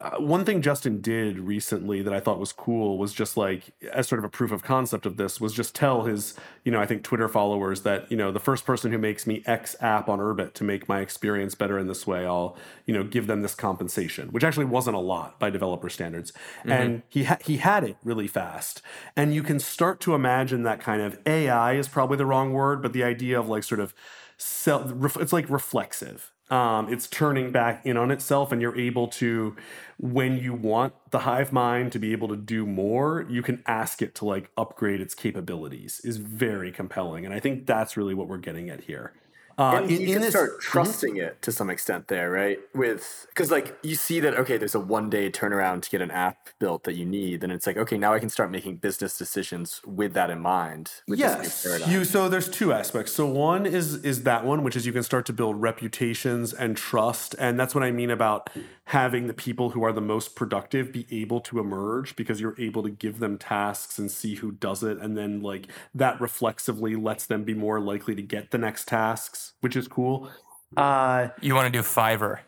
[0.03, 4.09] uh, one thing Justin did recently that I thought was cool was just like as
[4.09, 6.35] sort of a proof of concept of this was just tell his
[6.65, 9.43] you know I think Twitter followers that you know the first person who makes me
[9.47, 13.05] X app on Urbit to make my experience better in this way I'll you know
[13.05, 16.33] give them this compensation which actually wasn't a lot by developer standards.
[16.33, 16.73] Mm-hmm.
[16.73, 18.83] and he ha- he had it really fast.
[19.17, 22.83] And you can start to imagine that kind of AI is probably the wrong word
[22.83, 23.95] but the idea of like sort of
[24.37, 29.57] self it's like reflexive um, it's turning back in on itself and you're able to
[29.99, 34.03] when you want the hive mind to be able to do more you can ask
[34.03, 38.29] it to like upgrade its capabilities is very compelling and i think that's really what
[38.29, 39.15] we're getting at here
[39.63, 41.29] uh, and in, you in can this, start trusting mm-hmm.
[41.29, 42.59] it to some extent there, right?
[42.75, 46.11] With because like you see that okay, there's a one day turnaround to get an
[46.11, 49.17] app built that you need, and it's like okay, now I can start making business
[49.17, 50.91] decisions with that in mind.
[51.07, 52.05] yes, you.
[52.05, 53.13] So there's two aspects.
[53.13, 56.77] So one is is that one, which is you can start to build reputations and
[56.77, 58.51] trust, and that's what I mean about
[58.87, 62.83] having the people who are the most productive be able to emerge because you're able
[62.83, 67.27] to give them tasks and see who does it, and then like that reflexively lets
[67.27, 70.31] them be more likely to get the next tasks which is cool.
[70.77, 72.41] Uh, you want to do Fiverr?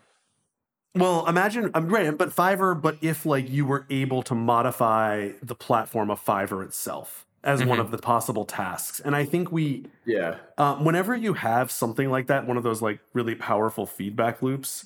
[0.95, 5.55] Well, imagine I'm right, but Fiverr, but if like you were able to modify the
[5.55, 7.69] platform of Fiverr itself as mm-hmm.
[7.69, 12.09] one of the possible tasks, and I think we, yeah, uh, whenever you have something
[12.09, 14.85] like that, one of those like really powerful feedback loops,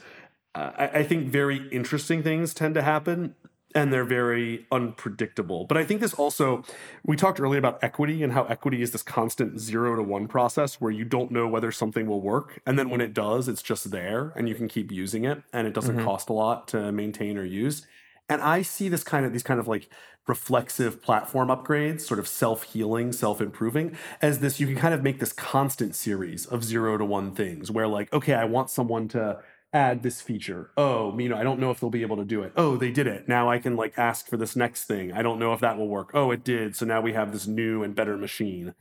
[0.56, 3.36] uh, I, I think very interesting things tend to happen
[3.76, 5.66] and they're very unpredictable.
[5.66, 6.64] But I think this also,
[7.06, 10.82] we talked earlier about equity and how equity is this constant zero to one process
[10.82, 12.62] where you don't know whether something will work.
[12.66, 15.68] And then when it does, it's just there and you can keep using it and
[15.68, 16.06] it doesn't mm-hmm.
[16.06, 17.86] cost a lot to maintain or use.
[18.28, 19.90] And I see this kind of, these kind of like
[20.28, 25.04] reflexive platform upgrades, sort of self healing, self improving, as this, you can kind of
[25.04, 29.08] make this constant series of zero to one things where like, okay, I want someone
[29.10, 29.40] to,
[29.72, 30.72] add this feature.
[30.78, 32.54] Oh, you know, I don't know if they'll be able to do it.
[32.56, 33.28] Oh, they did it.
[33.28, 35.12] Now I can like ask for this next thing.
[35.14, 36.12] I don't know if that will work.
[36.14, 36.76] Oh, it did.
[36.76, 38.74] So now we have this new and better machine.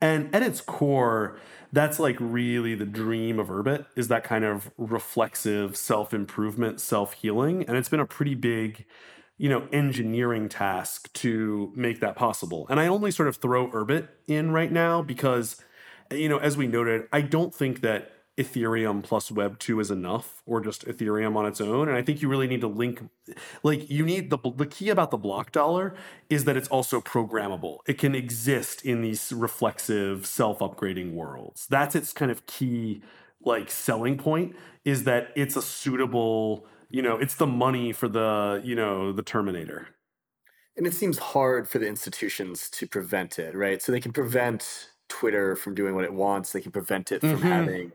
[0.00, 1.38] And at its core,
[1.72, 7.64] that's like really the dream of Urbit is that kind of reflexive self-improvement, self-healing.
[7.68, 8.86] And it's been a pretty big,
[9.36, 12.66] you know, engineering task to make that possible.
[12.70, 15.62] And I only sort of throw Urbit in right now because,
[16.10, 20.42] you know, as we noted, I don't think that Ethereum plus Web 2 is enough
[20.46, 21.88] or just Ethereum on its own.
[21.88, 23.02] And I think you really need to link,
[23.62, 25.94] like, you need the, the key about the block dollar
[26.28, 27.78] is that it's also programmable.
[27.86, 31.66] It can exist in these reflexive, self upgrading worlds.
[31.68, 33.02] That's its kind of key,
[33.42, 38.62] like, selling point is that it's a suitable, you know, it's the money for the,
[38.64, 39.88] you know, the Terminator.
[40.76, 43.82] And it seems hard for the institutions to prevent it, right?
[43.82, 46.52] So they can prevent Twitter from doing what it wants.
[46.52, 47.42] They can prevent it from Mm-hmm.
[47.42, 47.92] having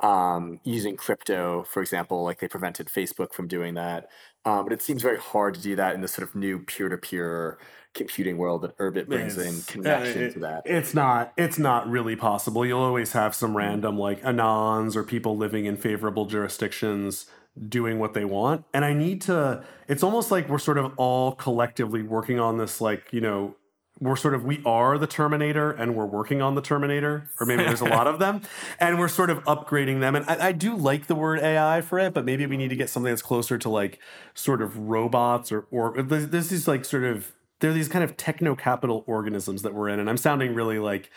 [0.00, 4.08] um, using crypto, for example, like they prevented Facebook from doing that.
[4.44, 7.58] Um, but it seems very hard to do that in this sort of new peer-to-peer
[7.94, 10.62] computing world that Urbit brings in It's- connection uh, to that.
[10.66, 11.32] It's not.
[11.36, 12.66] It's not really possible.
[12.66, 17.26] You'll always have some random like anons or people living in favorable jurisdictions
[17.68, 18.64] doing what they want.
[18.74, 19.64] And I need to.
[19.88, 22.80] It's almost like we're sort of all collectively working on this.
[22.80, 23.54] Like you know,
[24.00, 27.62] we're sort of we are the Terminator and we're working on the Terminator, or maybe
[27.62, 28.42] there's a lot of them,
[28.80, 30.16] and we're sort of upgrading them.
[30.16, 32.76] And I, I do like the word AI for it, but maybe we need to
[32.76, 34.00] get something that's closer to like
[34.34, 38.54] sort of robots or or there's these like sort of they're these kind of techno
[38.54, 41.10] capital organisms that we're in, and I'm sounding really like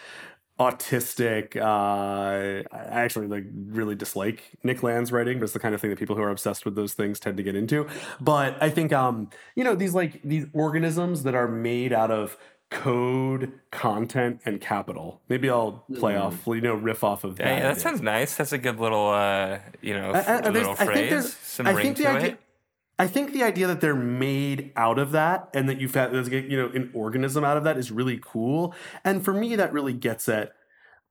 [0.59, 1.55] autistic.
[1.55, 5.89] Uh, I actually like really dislike Nick Land's writing, but it's the kind of thing
[5.89, 7.87] that people who are obsessed with those things tend to get into.
[8.19, 12.37] But I think um, you know these like these organisms that are made out of
[12.69, 15.21] code, content, and capital.
[15.30, 17.45] Maybe I'll play off, you know, riff off of that.
[17.47, 18.36] Yeah, that sounds nice.
[18.36, 21.10] That's a good little, uh, you know, I- I- f- there's- little I think phrase.
[21.10, 22.39] there's- Some I ring think the to idea- it.
[22.99, 26.58] I think the idea that they're made out of that and that you've had you
[26.58, 28.73] know an organism out of that is really cool.
[29.03, 30.51] And for me, that really gets at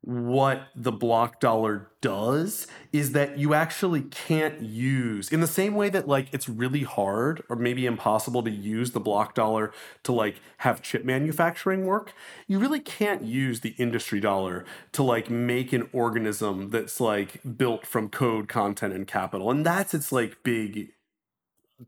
[0.07, 5.88] what the block dollar does is that you actually can't use in the same way
[5.88, 9.73] that like it's really hard or maybe impossible to use the block dollar
[10.05, 12.12] to like have chip manufacturing work
[12.47, 17.87] you really can't use the industry dollar to like make an organism that's like built
[17.87, 19.51] from code content and capital.
[19.51, 20.92] And that's its like big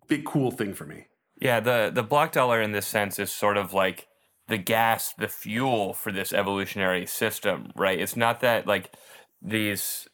[0.07, 1.07] big cool thing for me.
[1.41, 4.08] Yeah, the the block dollar in this sense is sort of like
[4.49, 8.01] the gas, the fuel for this evolutionary system, right?
[8.01, 8.93] It's not that like
[9.43, 10.09] these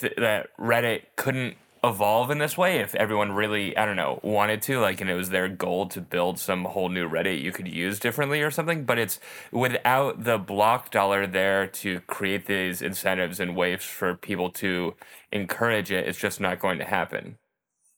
[0.00, 4.62] th- that Reddit couldn't evolve in this way if everyone really I don't know wanted
[4.62, 7.68] to like and it was their goal to build some whole new Reddit you could
[7.68, 9.20] use differently or something but it's
[9.52, 14.94] without the block dollar there to create these incentives and waves for people to
[15.30, 17.36] encourage it it's just not going to happen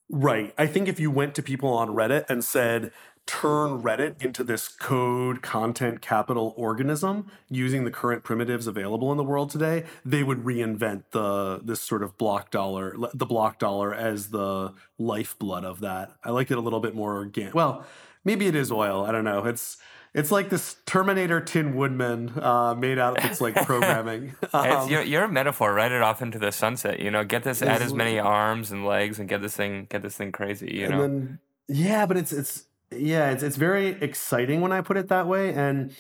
[0.08, 0.54] Right.
[0.56, 2.92] I think if you went to people on Reddit and said,
[3.26, 9.24] turn Reddit into this code content capital organism using the current primitives available in the
[9.24, 14.30] world today, they would reinvent the this sort of block dollar, the block dollar as
[14.30, 16.12] the lifeblood of that.
[16.24, 17.54] I like it a little bit more organic.
[17.54, 17.84] Well,
[18.24, 19.04] maybe it is oil.
[19.04, 19.44] I don't know.
[19.44, 19.76] It's
[20.14, 24.34] it's like this Terminator Tin Woodman uh, made out of its like programming.
[24.42, 25.74] It's, Um, you're, you're a metaphor.
[25.74, 27.00] Write it off into the sunset.
[27.00, 30.00] You know, get this, add as many arms and legs, and get this thing, get
[30.00, 30.72] this thing crazy.
[30.76, 34.81] You and know, then yeah but it's it's yeah it's it's very exciting when i
[34.81, 35.94] put it that way and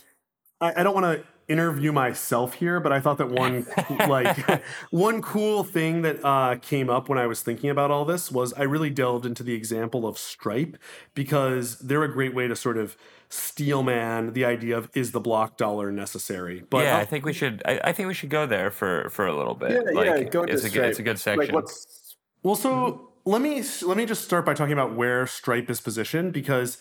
[0.60, 3.66] i, I don't want to interview myself here but i thought that one
[4.08, 8.32] like one cool thing that uh, came up when i was thinking about all this
[8.32, 10.76] was i really delved into the example of stripe
[11.14, 12.96] because they're a great way to sort of
[13.28, 17.32] steelman the idea of is the block dollar necessary but yeah, uh, I think we
[17.32, 17.62] should.
[17.64, 19.72] I, I think we should go there for for a little bit.
[19.72, 21.46] Yeah, like, yeah, go into it's a good, it's a good section.
[21.46, 25.68] Like what's Well, so let me let me just start by talking about where Stripe
[25.68, 26.78] is positioned because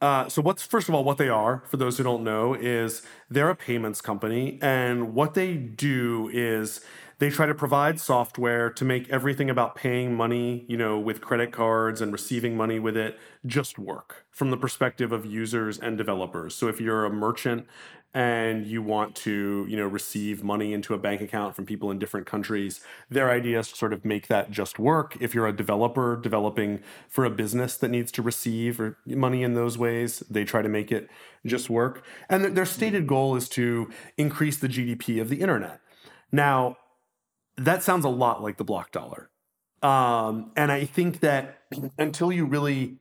[0.00, 3.02] uh, so what's first of all what they are for those who don't know is
[3.30, 6.80] they're a payments company and what they do is
[7.18, 11.52] they try to provide software to make everything about paying money you know with credit
[11.52, 16.54] cards and receiving money with it just work from the perspective of users and developers.
[16.54, 17.66] So if you're a merchant
[18.12, 21.98] and you want to you know receive money into a bank account from people in
[21.98, 25.16] different countries their idea is to sort of make that just work.
[25.20, 29.78] If you're a developer developing for a business that needs to receive money in those
[29.78, 31.08] ways they try to make it
[31.44, 32.04] just work.
[32.28, 35.80] And th- their stated goal is to increase the gdp of the internet.
[36.32, 36.76] Now
[37.56, 39.30] that sounds a lot like the block dollar
[39.82, 41.60] um, and i think that
[41.98, 42.98] until you really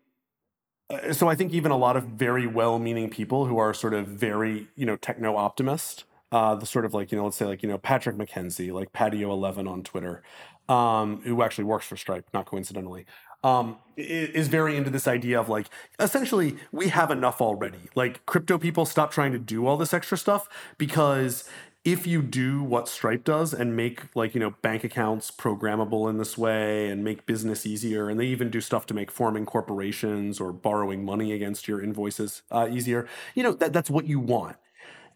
[0.90, 4.08] uh, so I think even a lot of very well-meaning people who are sort of
[4.08, 7.64] very, you know, techno optimist, uh, the sort of like, you know, let's say like,
[7.64, 10.22] you know, Patrick McKenzie, like Patio Eleven on Twitter,
[10.70, 13.06] um, who actually works for Stripe, not coincidentally,
[13.44, 15.68] um, is very into this idea of like,
[16.00, 17.90] essentially, we have enough already.
[17.96, 21.48] Like, crypto people stop trying to do all this extra stuff because
[21.86, 26.18] if you do what Stripe does and make like, you know, bank accounts programmable in
[26.18, 30.40] this way and make business easier, and they even do stuff to make forming corporations
[30.40, 34.58] or borrowing money against your invoices uh, easier, you know, that, that's what you want.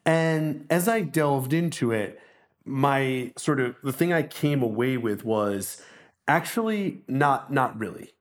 [0.06, 2.22] And as I delved into it,
[2.66, 5.82] my sort of the thing I came away with was
[6.28, 8.14] actually not not really.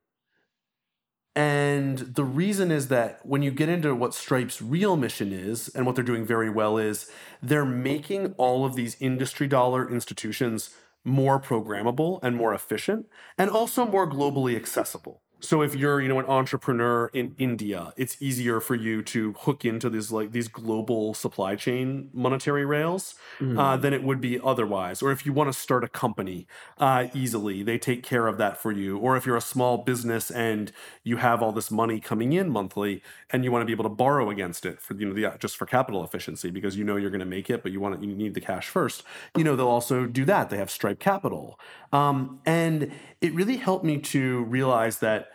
[1.39, 5.87] And the reason is that when you get into what Stripe's real mission is and
[5.87, 7.09] what they're doing very well is
[7.41, 10.71] they're making all of these industry dollar institutions
[11.05, 13.07] more programmable and more efficient
[13.39, 15.23] and also more globally accessible.
[15.41, 19.65] So if you're, you know, an entrepreneur in India, it's easier for you to hook
[19.65, 23.57] into these like these global supply chain monetary rails mm.
[23.57, 25.01] uh, than it would be otherwise.
[25.01, 28.57] Or if you want to start a company uh, easily, they take care of that
[28.57, 28.99] for you.
[28.99, 30.73] Or if you're a small business and
[31.05, 33.91] you have all this money coming in monthly and you want to be able to
[33.91, 37.11] borrow against it for you know the, just for capital efficiency because you know you're
[37.11, 39.05] going to make it, but you want to, you need the cash first.
[39.37, 40.51] You know they'll also do that.
[40.51, 41.61] They have Stripe Capital,
[41.93, 45.29] um, and it really helped me to realize that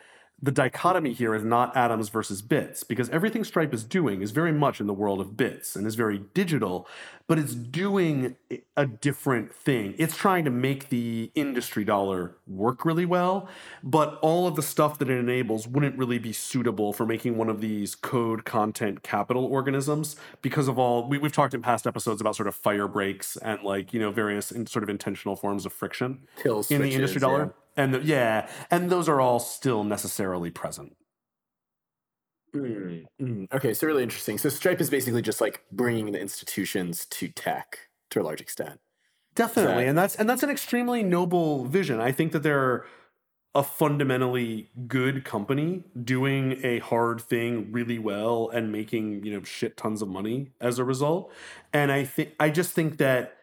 [0.44, 4.52] the dichotomy here is not atoms versus bits because everything Stripe is doing is very
[4.52, 6.86] much in the world of bits and is very digital,
[7.28, 8.36] but it's doing
[8.76, 9.96] a different thing.
[9.98, 13.48] It's trying to make the industry dollar work really well,
[13.82, 17.48] but all of the stuff that it enables wouldn't really be suitable for making one
[17.48, 22.20] of these code content capital organisms because of all we, have talked in past episodes
[22.20, 25.66] about sort of fire breaks and like you know various in, sort of intentional forms
[25.66, 27.46] of friction Kill in the industry dollar.
[27.46, 30.96] Yeah and the, yeah, and those are all still necessarily present.
[32.56, 33.54] Mm, mm.
[33.54, 34.38] Okay, so really interesting.
[34.38, 38.80] So Stripe is basically just like bringing the institutions to tech to a large extent.
[39.36, 39.90] Definitely, that...
[39.90, 42.00] and that's and that's an extremely noble vision.
[42.00, 42.86] I think that they're
[43.56, 49.78] a fundamentally good company doing a hard thing really well and making you know shit
[49.78, 51.32] tons of money as a result.
[51.72, 53.38] And I think I just think that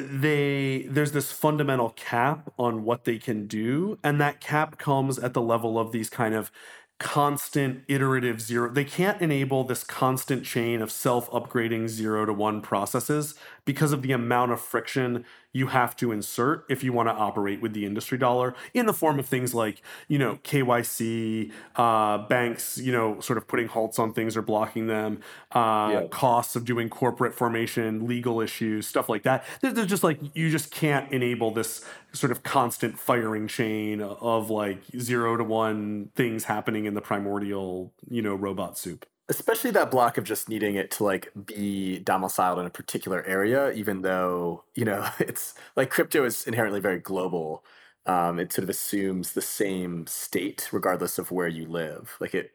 [0.00, 5.34] they there's this fundamental cap on what they can do and that cap comes at
[5.34, 6.50] the level of these kind of
[6.98, 12.62] constant iterative zero they can't enable this constant chain of self upgrading 0 to 1
[12.62, 13.34] processes
[13.66, 15.24] because of the amount of friction
[15.56, 18.92] you have to insert if you want to operate with the industry dollar in the
[18.92, 23.98] form of things like you know KYC, uh, banks, you know, sort of putting halts
[23.98, 25.20] on things or blocking them,
[25.52, 26.06] uh, yeah.
[26.10, 29.44] costs of doing corporate formation, legal issues, stuff like that.
[29.62, 31.82] There's just like you just can't enable this
[32.12, 37.94] sort of constant firing chain of like zero to one things happening in the primordial,
[38.10, 42.58] you know, robot soup especially that block of just needing it to like be domiciled
[42.58, 47.64] in a particular area even though you know it's like crypto is inherently very global
[48.06, 52.16] um, it sort of assumes the same state regardless of where you live.
[52.20, 52.52] Like it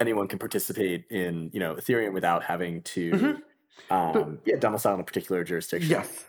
[0.00, 3.94] anyone can participate in you know ethereum without having to mm-hmm.
[3.94, 5.90] um, but, yeah domicile in a particular jurisdiction.
[5.90, 6.24] Yes.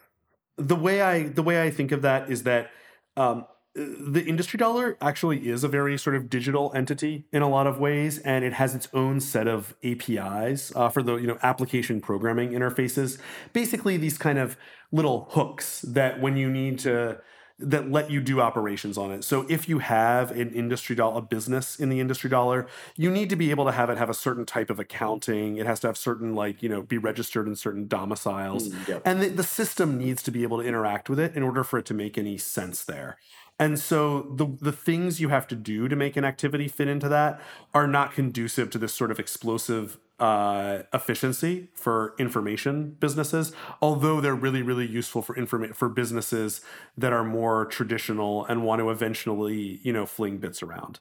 [0.57, 2.71] The way i the way i think of that is that
[3.17, 3.45] um,
[3.75, 7.79] the industry dollar actually is a very sort of digital entity in a lot of
[7.79, 11.99] ways and it has its own set of apis uh, for the you know application
[11.99, 13.17] programming interfaces
[13.51, 14.57] basically these kind of
[14.91, 17.19] little hooks that when you need to
[17.59, 19.23] that let you do operations on it.
[19.23, 22.67] So if you have an industry dollar, a business in the industry dollar,
[22.97, 25.57] you need to be able to have it have a certain type of accounting.
[25.57, 28.69] It has to have certain like, you know, be registered in certain domiciles.
[28.69, 29.01] Mm, yep.
[29.05, 31.77] And the, the system needs to be able to interact with it in order for
[31.77, 33.17] it to make any sense there.
[33.59, 37.07] And so the the things you have to do to make an activity fit into
[37.09, 37.39] that
[37.73, 43.51] are not conducive to this sort of explosive uh, efficiency for information businesses,
[43.81, 46.61] although they're really, really useful for informa- for businesses
[46.97, 50.99] that are more traditional and want to eventually, you know, fling bits around.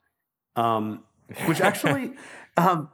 [0.56, 1.04] Um,
[1.46, 2.14] which actually,
[2.56, 2.90] um,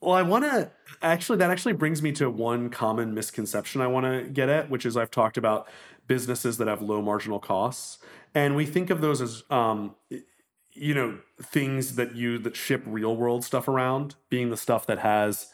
[0.00, 0.70] well, I want to
[1.02, 4.86] actually that actually brings me to one common misconception I want to get at, which
[4.86, 5.68] is I've talked about
[6.06, 7.98] businesses that have low marginal costs,
[8.34, 9.94] and we think of those as um,
[10.72, 15.00] you know things that you that ship real world stuff around being the stuff that
[15.00, 15.48] has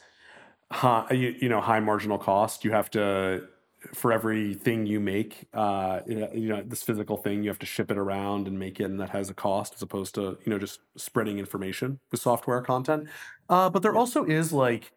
[0.70, 2.64] high you, you know high marginal cost.
[2.64, 3.49] You have to
[3.94, 7.99] for everything you make, uh, you know, this physical thing, you have to ship it
[7.99, 10.80] around and make it, and that has a cost as opposed to, you know, just
[10.97, 13.09] spreading information with software content.
[13.49, 14.92] Uh, but there also is like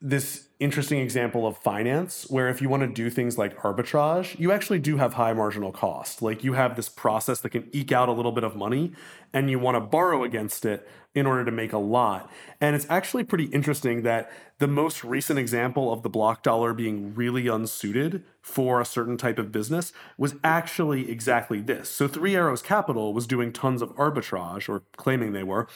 [0.00, 4.52] this interesting example of finance where if you want to do things like arbitrage, you
[4.52, 6.22] actually do have high marginal cost.
[6.22, 8.92] Like you have this process that can eke out a little bit of money
[9.32, 12.30] and you want to borrow against it in order to make a lot.
[12.60, 17.14] And it's actually pretty interesting that the most recent example of the block dollar being
[17.14, 21.88] really unsuited for a certain type of business was actually exactly this.
[21.88, 25.66] So Three Arrows Capital was doing tons of arbitrage or claiming they were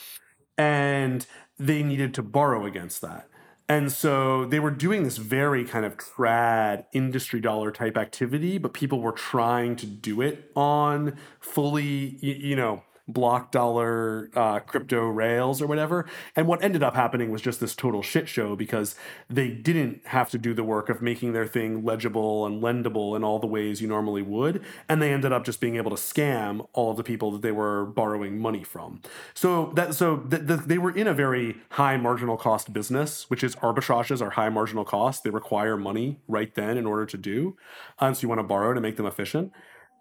[0.57, 1.26] and
[1.59, 3.28] they needed to borrow against that.
[3.68, 8.74] And so they were doing this very kind of trad industry dollar type activity, but
[8.74, 15.61] people were trying to do it on fully, you, know, block dollar uh, crypto rails
[15.61, 16.07] or whatever.
[16.36, 18.94] And what ended up happening was just this total shit show because
[19.28, 23.24] they didn't have to do the work of making their thing legible and lendable in
[23.24, 24.62] all the ways you normally would.
[24.88, 27.53] And they ended up just being able to scam all of the people that they
[27.53, 29.03] were borrowing money from.
[29.34, 33.42] So that so th- th- they were in a very high marginal cost business, which
[33.42, 35.24] is arbitrages are high marginal cost.
[35.24, 37.57] They require money right then in order to do.
[37.98, 39.53] Um, so you want to borrow to make them efficient.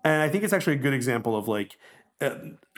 [0.04, 1.78] And I think it's actually a good example of like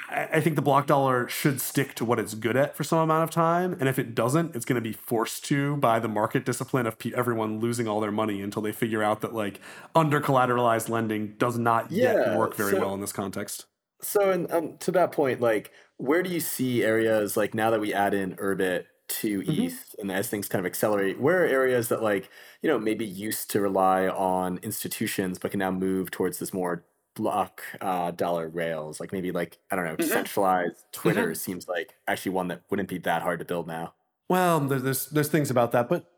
[0.09, 3.23] I think the block dollar should stick to what it's good at for some amount
[3.23, 6.45] of time, and if it doesn't, it's going to be forced to by the market
[6.45, 9.59] discipline of everyone losing all their money until they figure out that like
[9.95, 13.65] under collateralized lending does not yeah, yet work very so, well in this context.
[14.01, 17.81] So, and um, to that point, like, where do you see areas like now that
[17.81, 19.63] we add in Urbit to mm-hmm.
[19.63, 22.29] ETH, and as things kind of accelerate, where are areas that like
[22.61, 26.83] you know maybe used to rely on institutions but can now move towards this more
[27.15, 30.09] block uh, dollar rails like maybe like i don't know mm-hmm.
[30.09, 31.33] centralized twitter mm-hmm.
[31.33, 33.93] seems like actually one that wouldn't be that hard to build now
[34.29, 36.11] well there's there's things about that but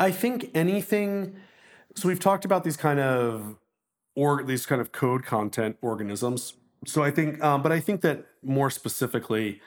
[0.00, 1.36] i think anything
[1.94, 3.56] so we've talked about these kind of
[4.14, 6.54] or these kind of code content organisms
[6.84, 9.60] so i think um, but i think that more specifically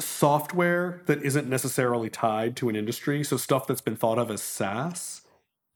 [0.00, 4.40] software that isn't necessarily tied to an industry so stuff that's been thought of as
[4.40, 5.22] saas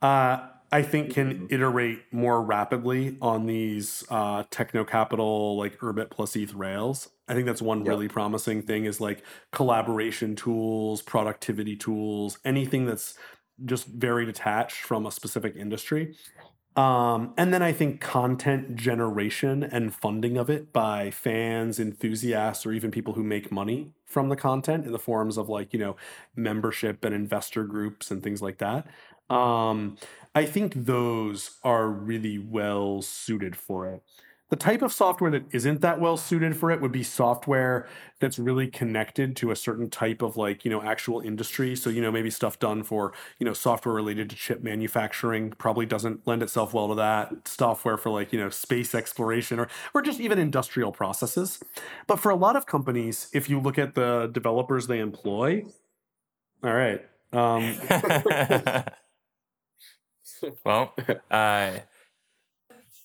[0.02, 1.46] uh, I think can mm-hmm.
[1.50, 7.10] iterate more rapidly on these uh, techno capital like Urbit plus ETH rails.
[7.28, 7.88] I think that's one yep.
[7.88, 13.14] really promising thing is like collaboration tools, productivity tools, anything that's
[13.66, 16.16] just very detached from a specific industry.
[16.74, 22.72] Um, and then I think content generation and funding of it by fans, enthusiasts, or
[22.72, 25.96] even people who make money from the content in the forms of like, you know,
[26.34, 28.86] membership and investor groups and things like that.
[29.28, 29.96] Um,
[30.34, 34.02] I think those are really well suited for it.
[34.48, 37.88] The type of software that isn't that well suited for it would be software
[38.20, 41.74] that's really connected to a certain type of like, you know, actual industry.
[41.74, 45.86] So, you know, maybe stuff done for, you know, software related to chip manufacturing probably
[45.86, 47.48] doesn't lend itself well to that.
[47.48, 51.58] Software for like, you know, space exploration or or just even industrial processes.
[52.06, 55.64] But for a lot of companies, if you look at the developers they employ,
[56.62, 57.02] all right.
[57.32, 57.74] Um,
[60.64, 60.94] well,
[61.30, 61.72] uh,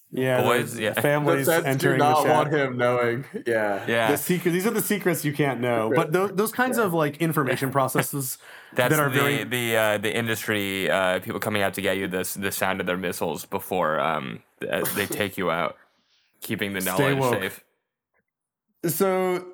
[0.10, 2.36] yeah, boys, yeah, families entering do not the chat.
[2.36, 3.26] want him knowing.
[3.46, 4.12] Yeah, yeah.
[4.12, 4.52] The secret.
[4.52, 5.92] These are the secrets you can't know.
[5.94, 6.86] But those, those kinds yeah.
[6.86, 8.38] of like information processes
[8.74, 11.98] That's that are the, very the uh, the industry uh, people coming out to get
[11.98, 15.76] you this the sound of their missiles before um, they take you out,
[16.40, 17.64] keeping the knowledge safe.
[18.86, 19.46] So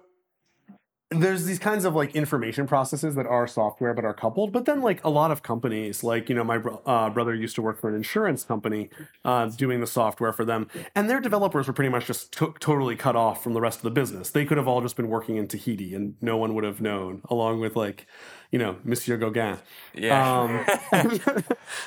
[1.21, 4.81] there's these kinds of like information processes that are software but are coupled but then
[4.81, 7.89] like a lot of companies like you know my uh, brother used to work for
[7.89, 8.89] an insurance company
[9.25, 12.95] uh, doing the software for them and their developers were pretty much just t- totally
[12.95, 14.29] cut off from the rest of the business.
[14.29, 17.21] They could have all just been working in tahiti and no one would have known
[17.29, 18.07] along with like
[18.51, 19.57] you know monsieur gauguin.
[19.93, 20.41] Yeah.
[20.41, 20.65] Um,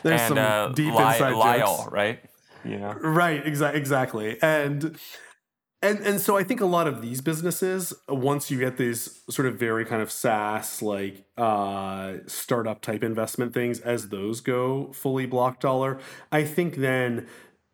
[0.02, 2.20] there's and, some uh, deep inside Lyle, jokes right?
[2.64, 2.94] Yeah.
[3.00, 4.38] Right exa- exactly.
[4.42, 4.98] And
[5.88, 9.46] and and so I think a lot of these businesses, once you get these sort
[9.46, 15.26] of very kind of SaaS like uh, startup type investment things, as those go fully
[15.26, 15.98] block dollar,
[16.32, 17.26] I think then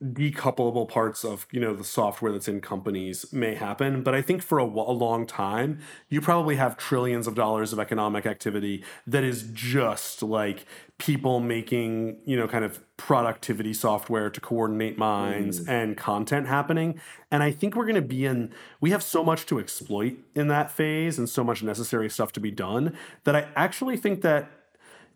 [0.02, 4.42] decoupleable parts of you know the software that's in companies may happen but i think
[4.42, 5.78] for a, a, long time
[6.08, 10.66] you probably have trillions of dollars of economic activity that is just like
[10.98, 15.68] people making you know kind of productivity software to coordinate minds mm.
[15.68, 17.00] and content happening
[17.30, 20.48] and i think we're going to be in we have so much to exploit in
[20.48, 24.50] that phase and so much necessary stuff to be done that i actually think that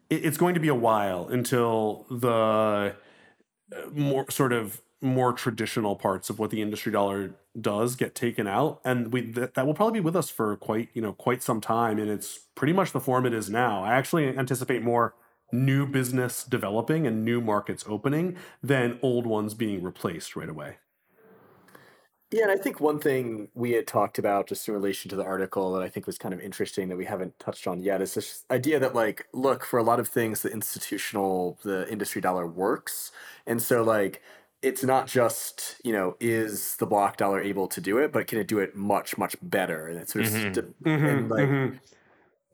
[0.09, 2.95] it's going to be a while until the
[3.93, 8.81] more sort of more traditional parts of what the industry dollar does get taken out.
[8.85, 11.61] And we that, that will probably be with us for quite you know quite some
[11.61, 11.99] time.
[11.99, 13.85] And it's pretty much the form it is now.
[13.85, 15.15] I actually anticipate more
[15.53, 20.77] new business developing and new markets opening than old ones being replaced right away
[22.37, 25.25] yeah, and I think one thing we had talked about just in relation to the
[25.25, 28.13] article that I think was kind of interesting that we haven't touched on yet is
[28.13, 32.47] this idea that like, look, for a lot of things the institutional the industry dollar
[32.47, 33.11] works.
[33.47, 34.23] And so like
[34.61, 38.39] it's not just, you know, is the block dollar able to do it, but can
[38.39, 39.87] it do it much, much better?
[39.87, 40.53] And it's sort of mm-hmm.
[40.53, 41.77] st- mm-hmm, and like mm-hmm.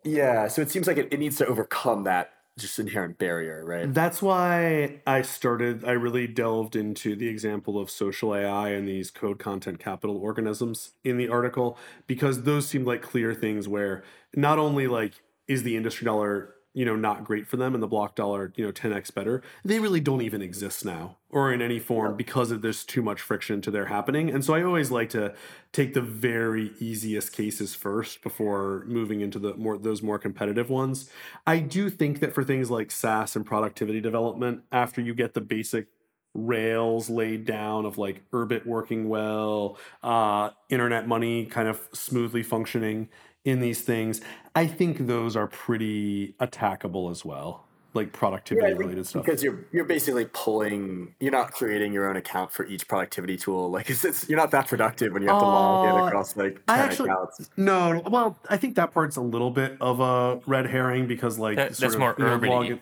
[0.04, 3.92] Yeah, so it seems like it, it needs to overcome that just inherent barrier, right?
[3.92, 9.10] That's why I started, I really delved into the example of social AI and these
[9.10, 14.58] code content capital organisms in the article, because those seemed like clear things where not
[14.58, 15.14] only like
[15.48, 18.64] is the industry dollar you know not great for them and the block dollar you
[18.64, 22.60] know 10x better they really don't even exist now or in any form because of
[22.60, 24.30] there's too much friction to their happening.
[24.30, 25.34] And so i always like to
[25.72, 31.10] take the very easiest cases first before moving into the more those more competitive ones.
[31.46, 35.40] I do think that for things like saas and productivity development after you get the
[35.40, 35.88] basic
[36.34, 43.06] rails laid down of like urbit working well uh internet money kind of smoothly functioning
[43.44, 44.20] in these things,
[44.54, 47.64] I think those are pretty attackable as well,
[47.94, 49.24] like productivity yeah, related stuff.
[49.24, 53.70] Because you're you're basically pulling, you're not creating your own account for each productivity tool.
[53.70, 56.06] Like it's, it's you're not that productive when you have to uh, log in uh,
[56.06, 57.50] across like ten actually, accounts.
[57.56, 61.56] No, well, I think that part's a little bit of a red herring because like
[61.56, 62.80] that, that's more urban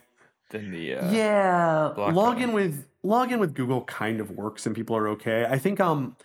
[0.51, 5.09] than the uh, yeah login with login with Google kind of works and people are
[5.09, 5.47] okay.
[5.49, 6.17] I think um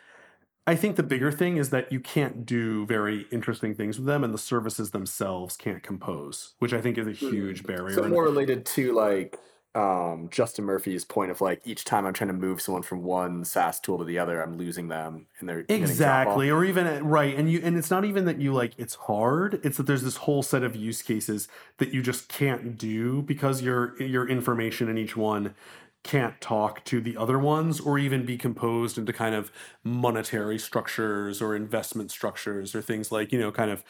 [0.68, 4.24] I think the bigger thing is that you can't do very interesting things with them,
[4.24, 7.34] and the services themselves can't compose, which I think is a hmm.
[7.34, 7.94] huge barrier.
[7.94, 9.40] So more related to like
[9.76, 13.44] um, Justin Murphy's point of like each time I'm trying to move someone from one
[13.44, 17.36] SaaS tool to the other, I'm losing them, and they're exactly, or even uh, right,
[17.36, 19.60] and you and it's not even that you like it's hard.
[19.64, 21.48] It's that there's this whole set of use cases
[21.78, 25.54] that you just can't do because your your information in each one
[26.06, 29.52] can't talk to the other ones or even be composed into kind of
[29.84, 33.84] monetary structures or investment structures or things like you know kind of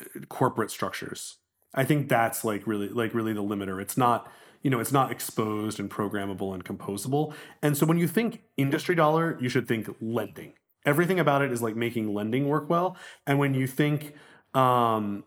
[0.00, 1.36] uh, corporate structures.
[1.74, 3.82] I think that's like really like really the limiter.
[3.82, 7.34] It's not you know it's not exposed and programmable and composable.
[7.60, 10.54] And so when you think industry dollar you should think lending.
[10.86, 12.96] Everything about it is like making lending work well.
[13.26, 14.14] And when you think
[14.54, 15.24] um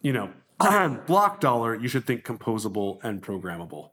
[0.00, 0.30] you know
[1.08, 3.91] block dollar you should think composable and programmable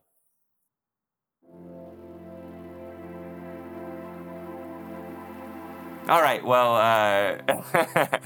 [6.10, 6.44] All right.
[6.44, 7.38] Well, uh,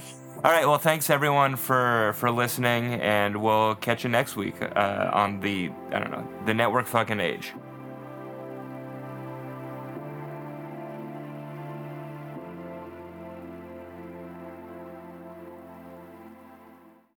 [0.42, 0.66] all right.
[0.66, 5.70] Well, thanks everyone for for listening, and we'll catch you next week uh, on the
[5.92, 7.52] I don't know the network fucking age.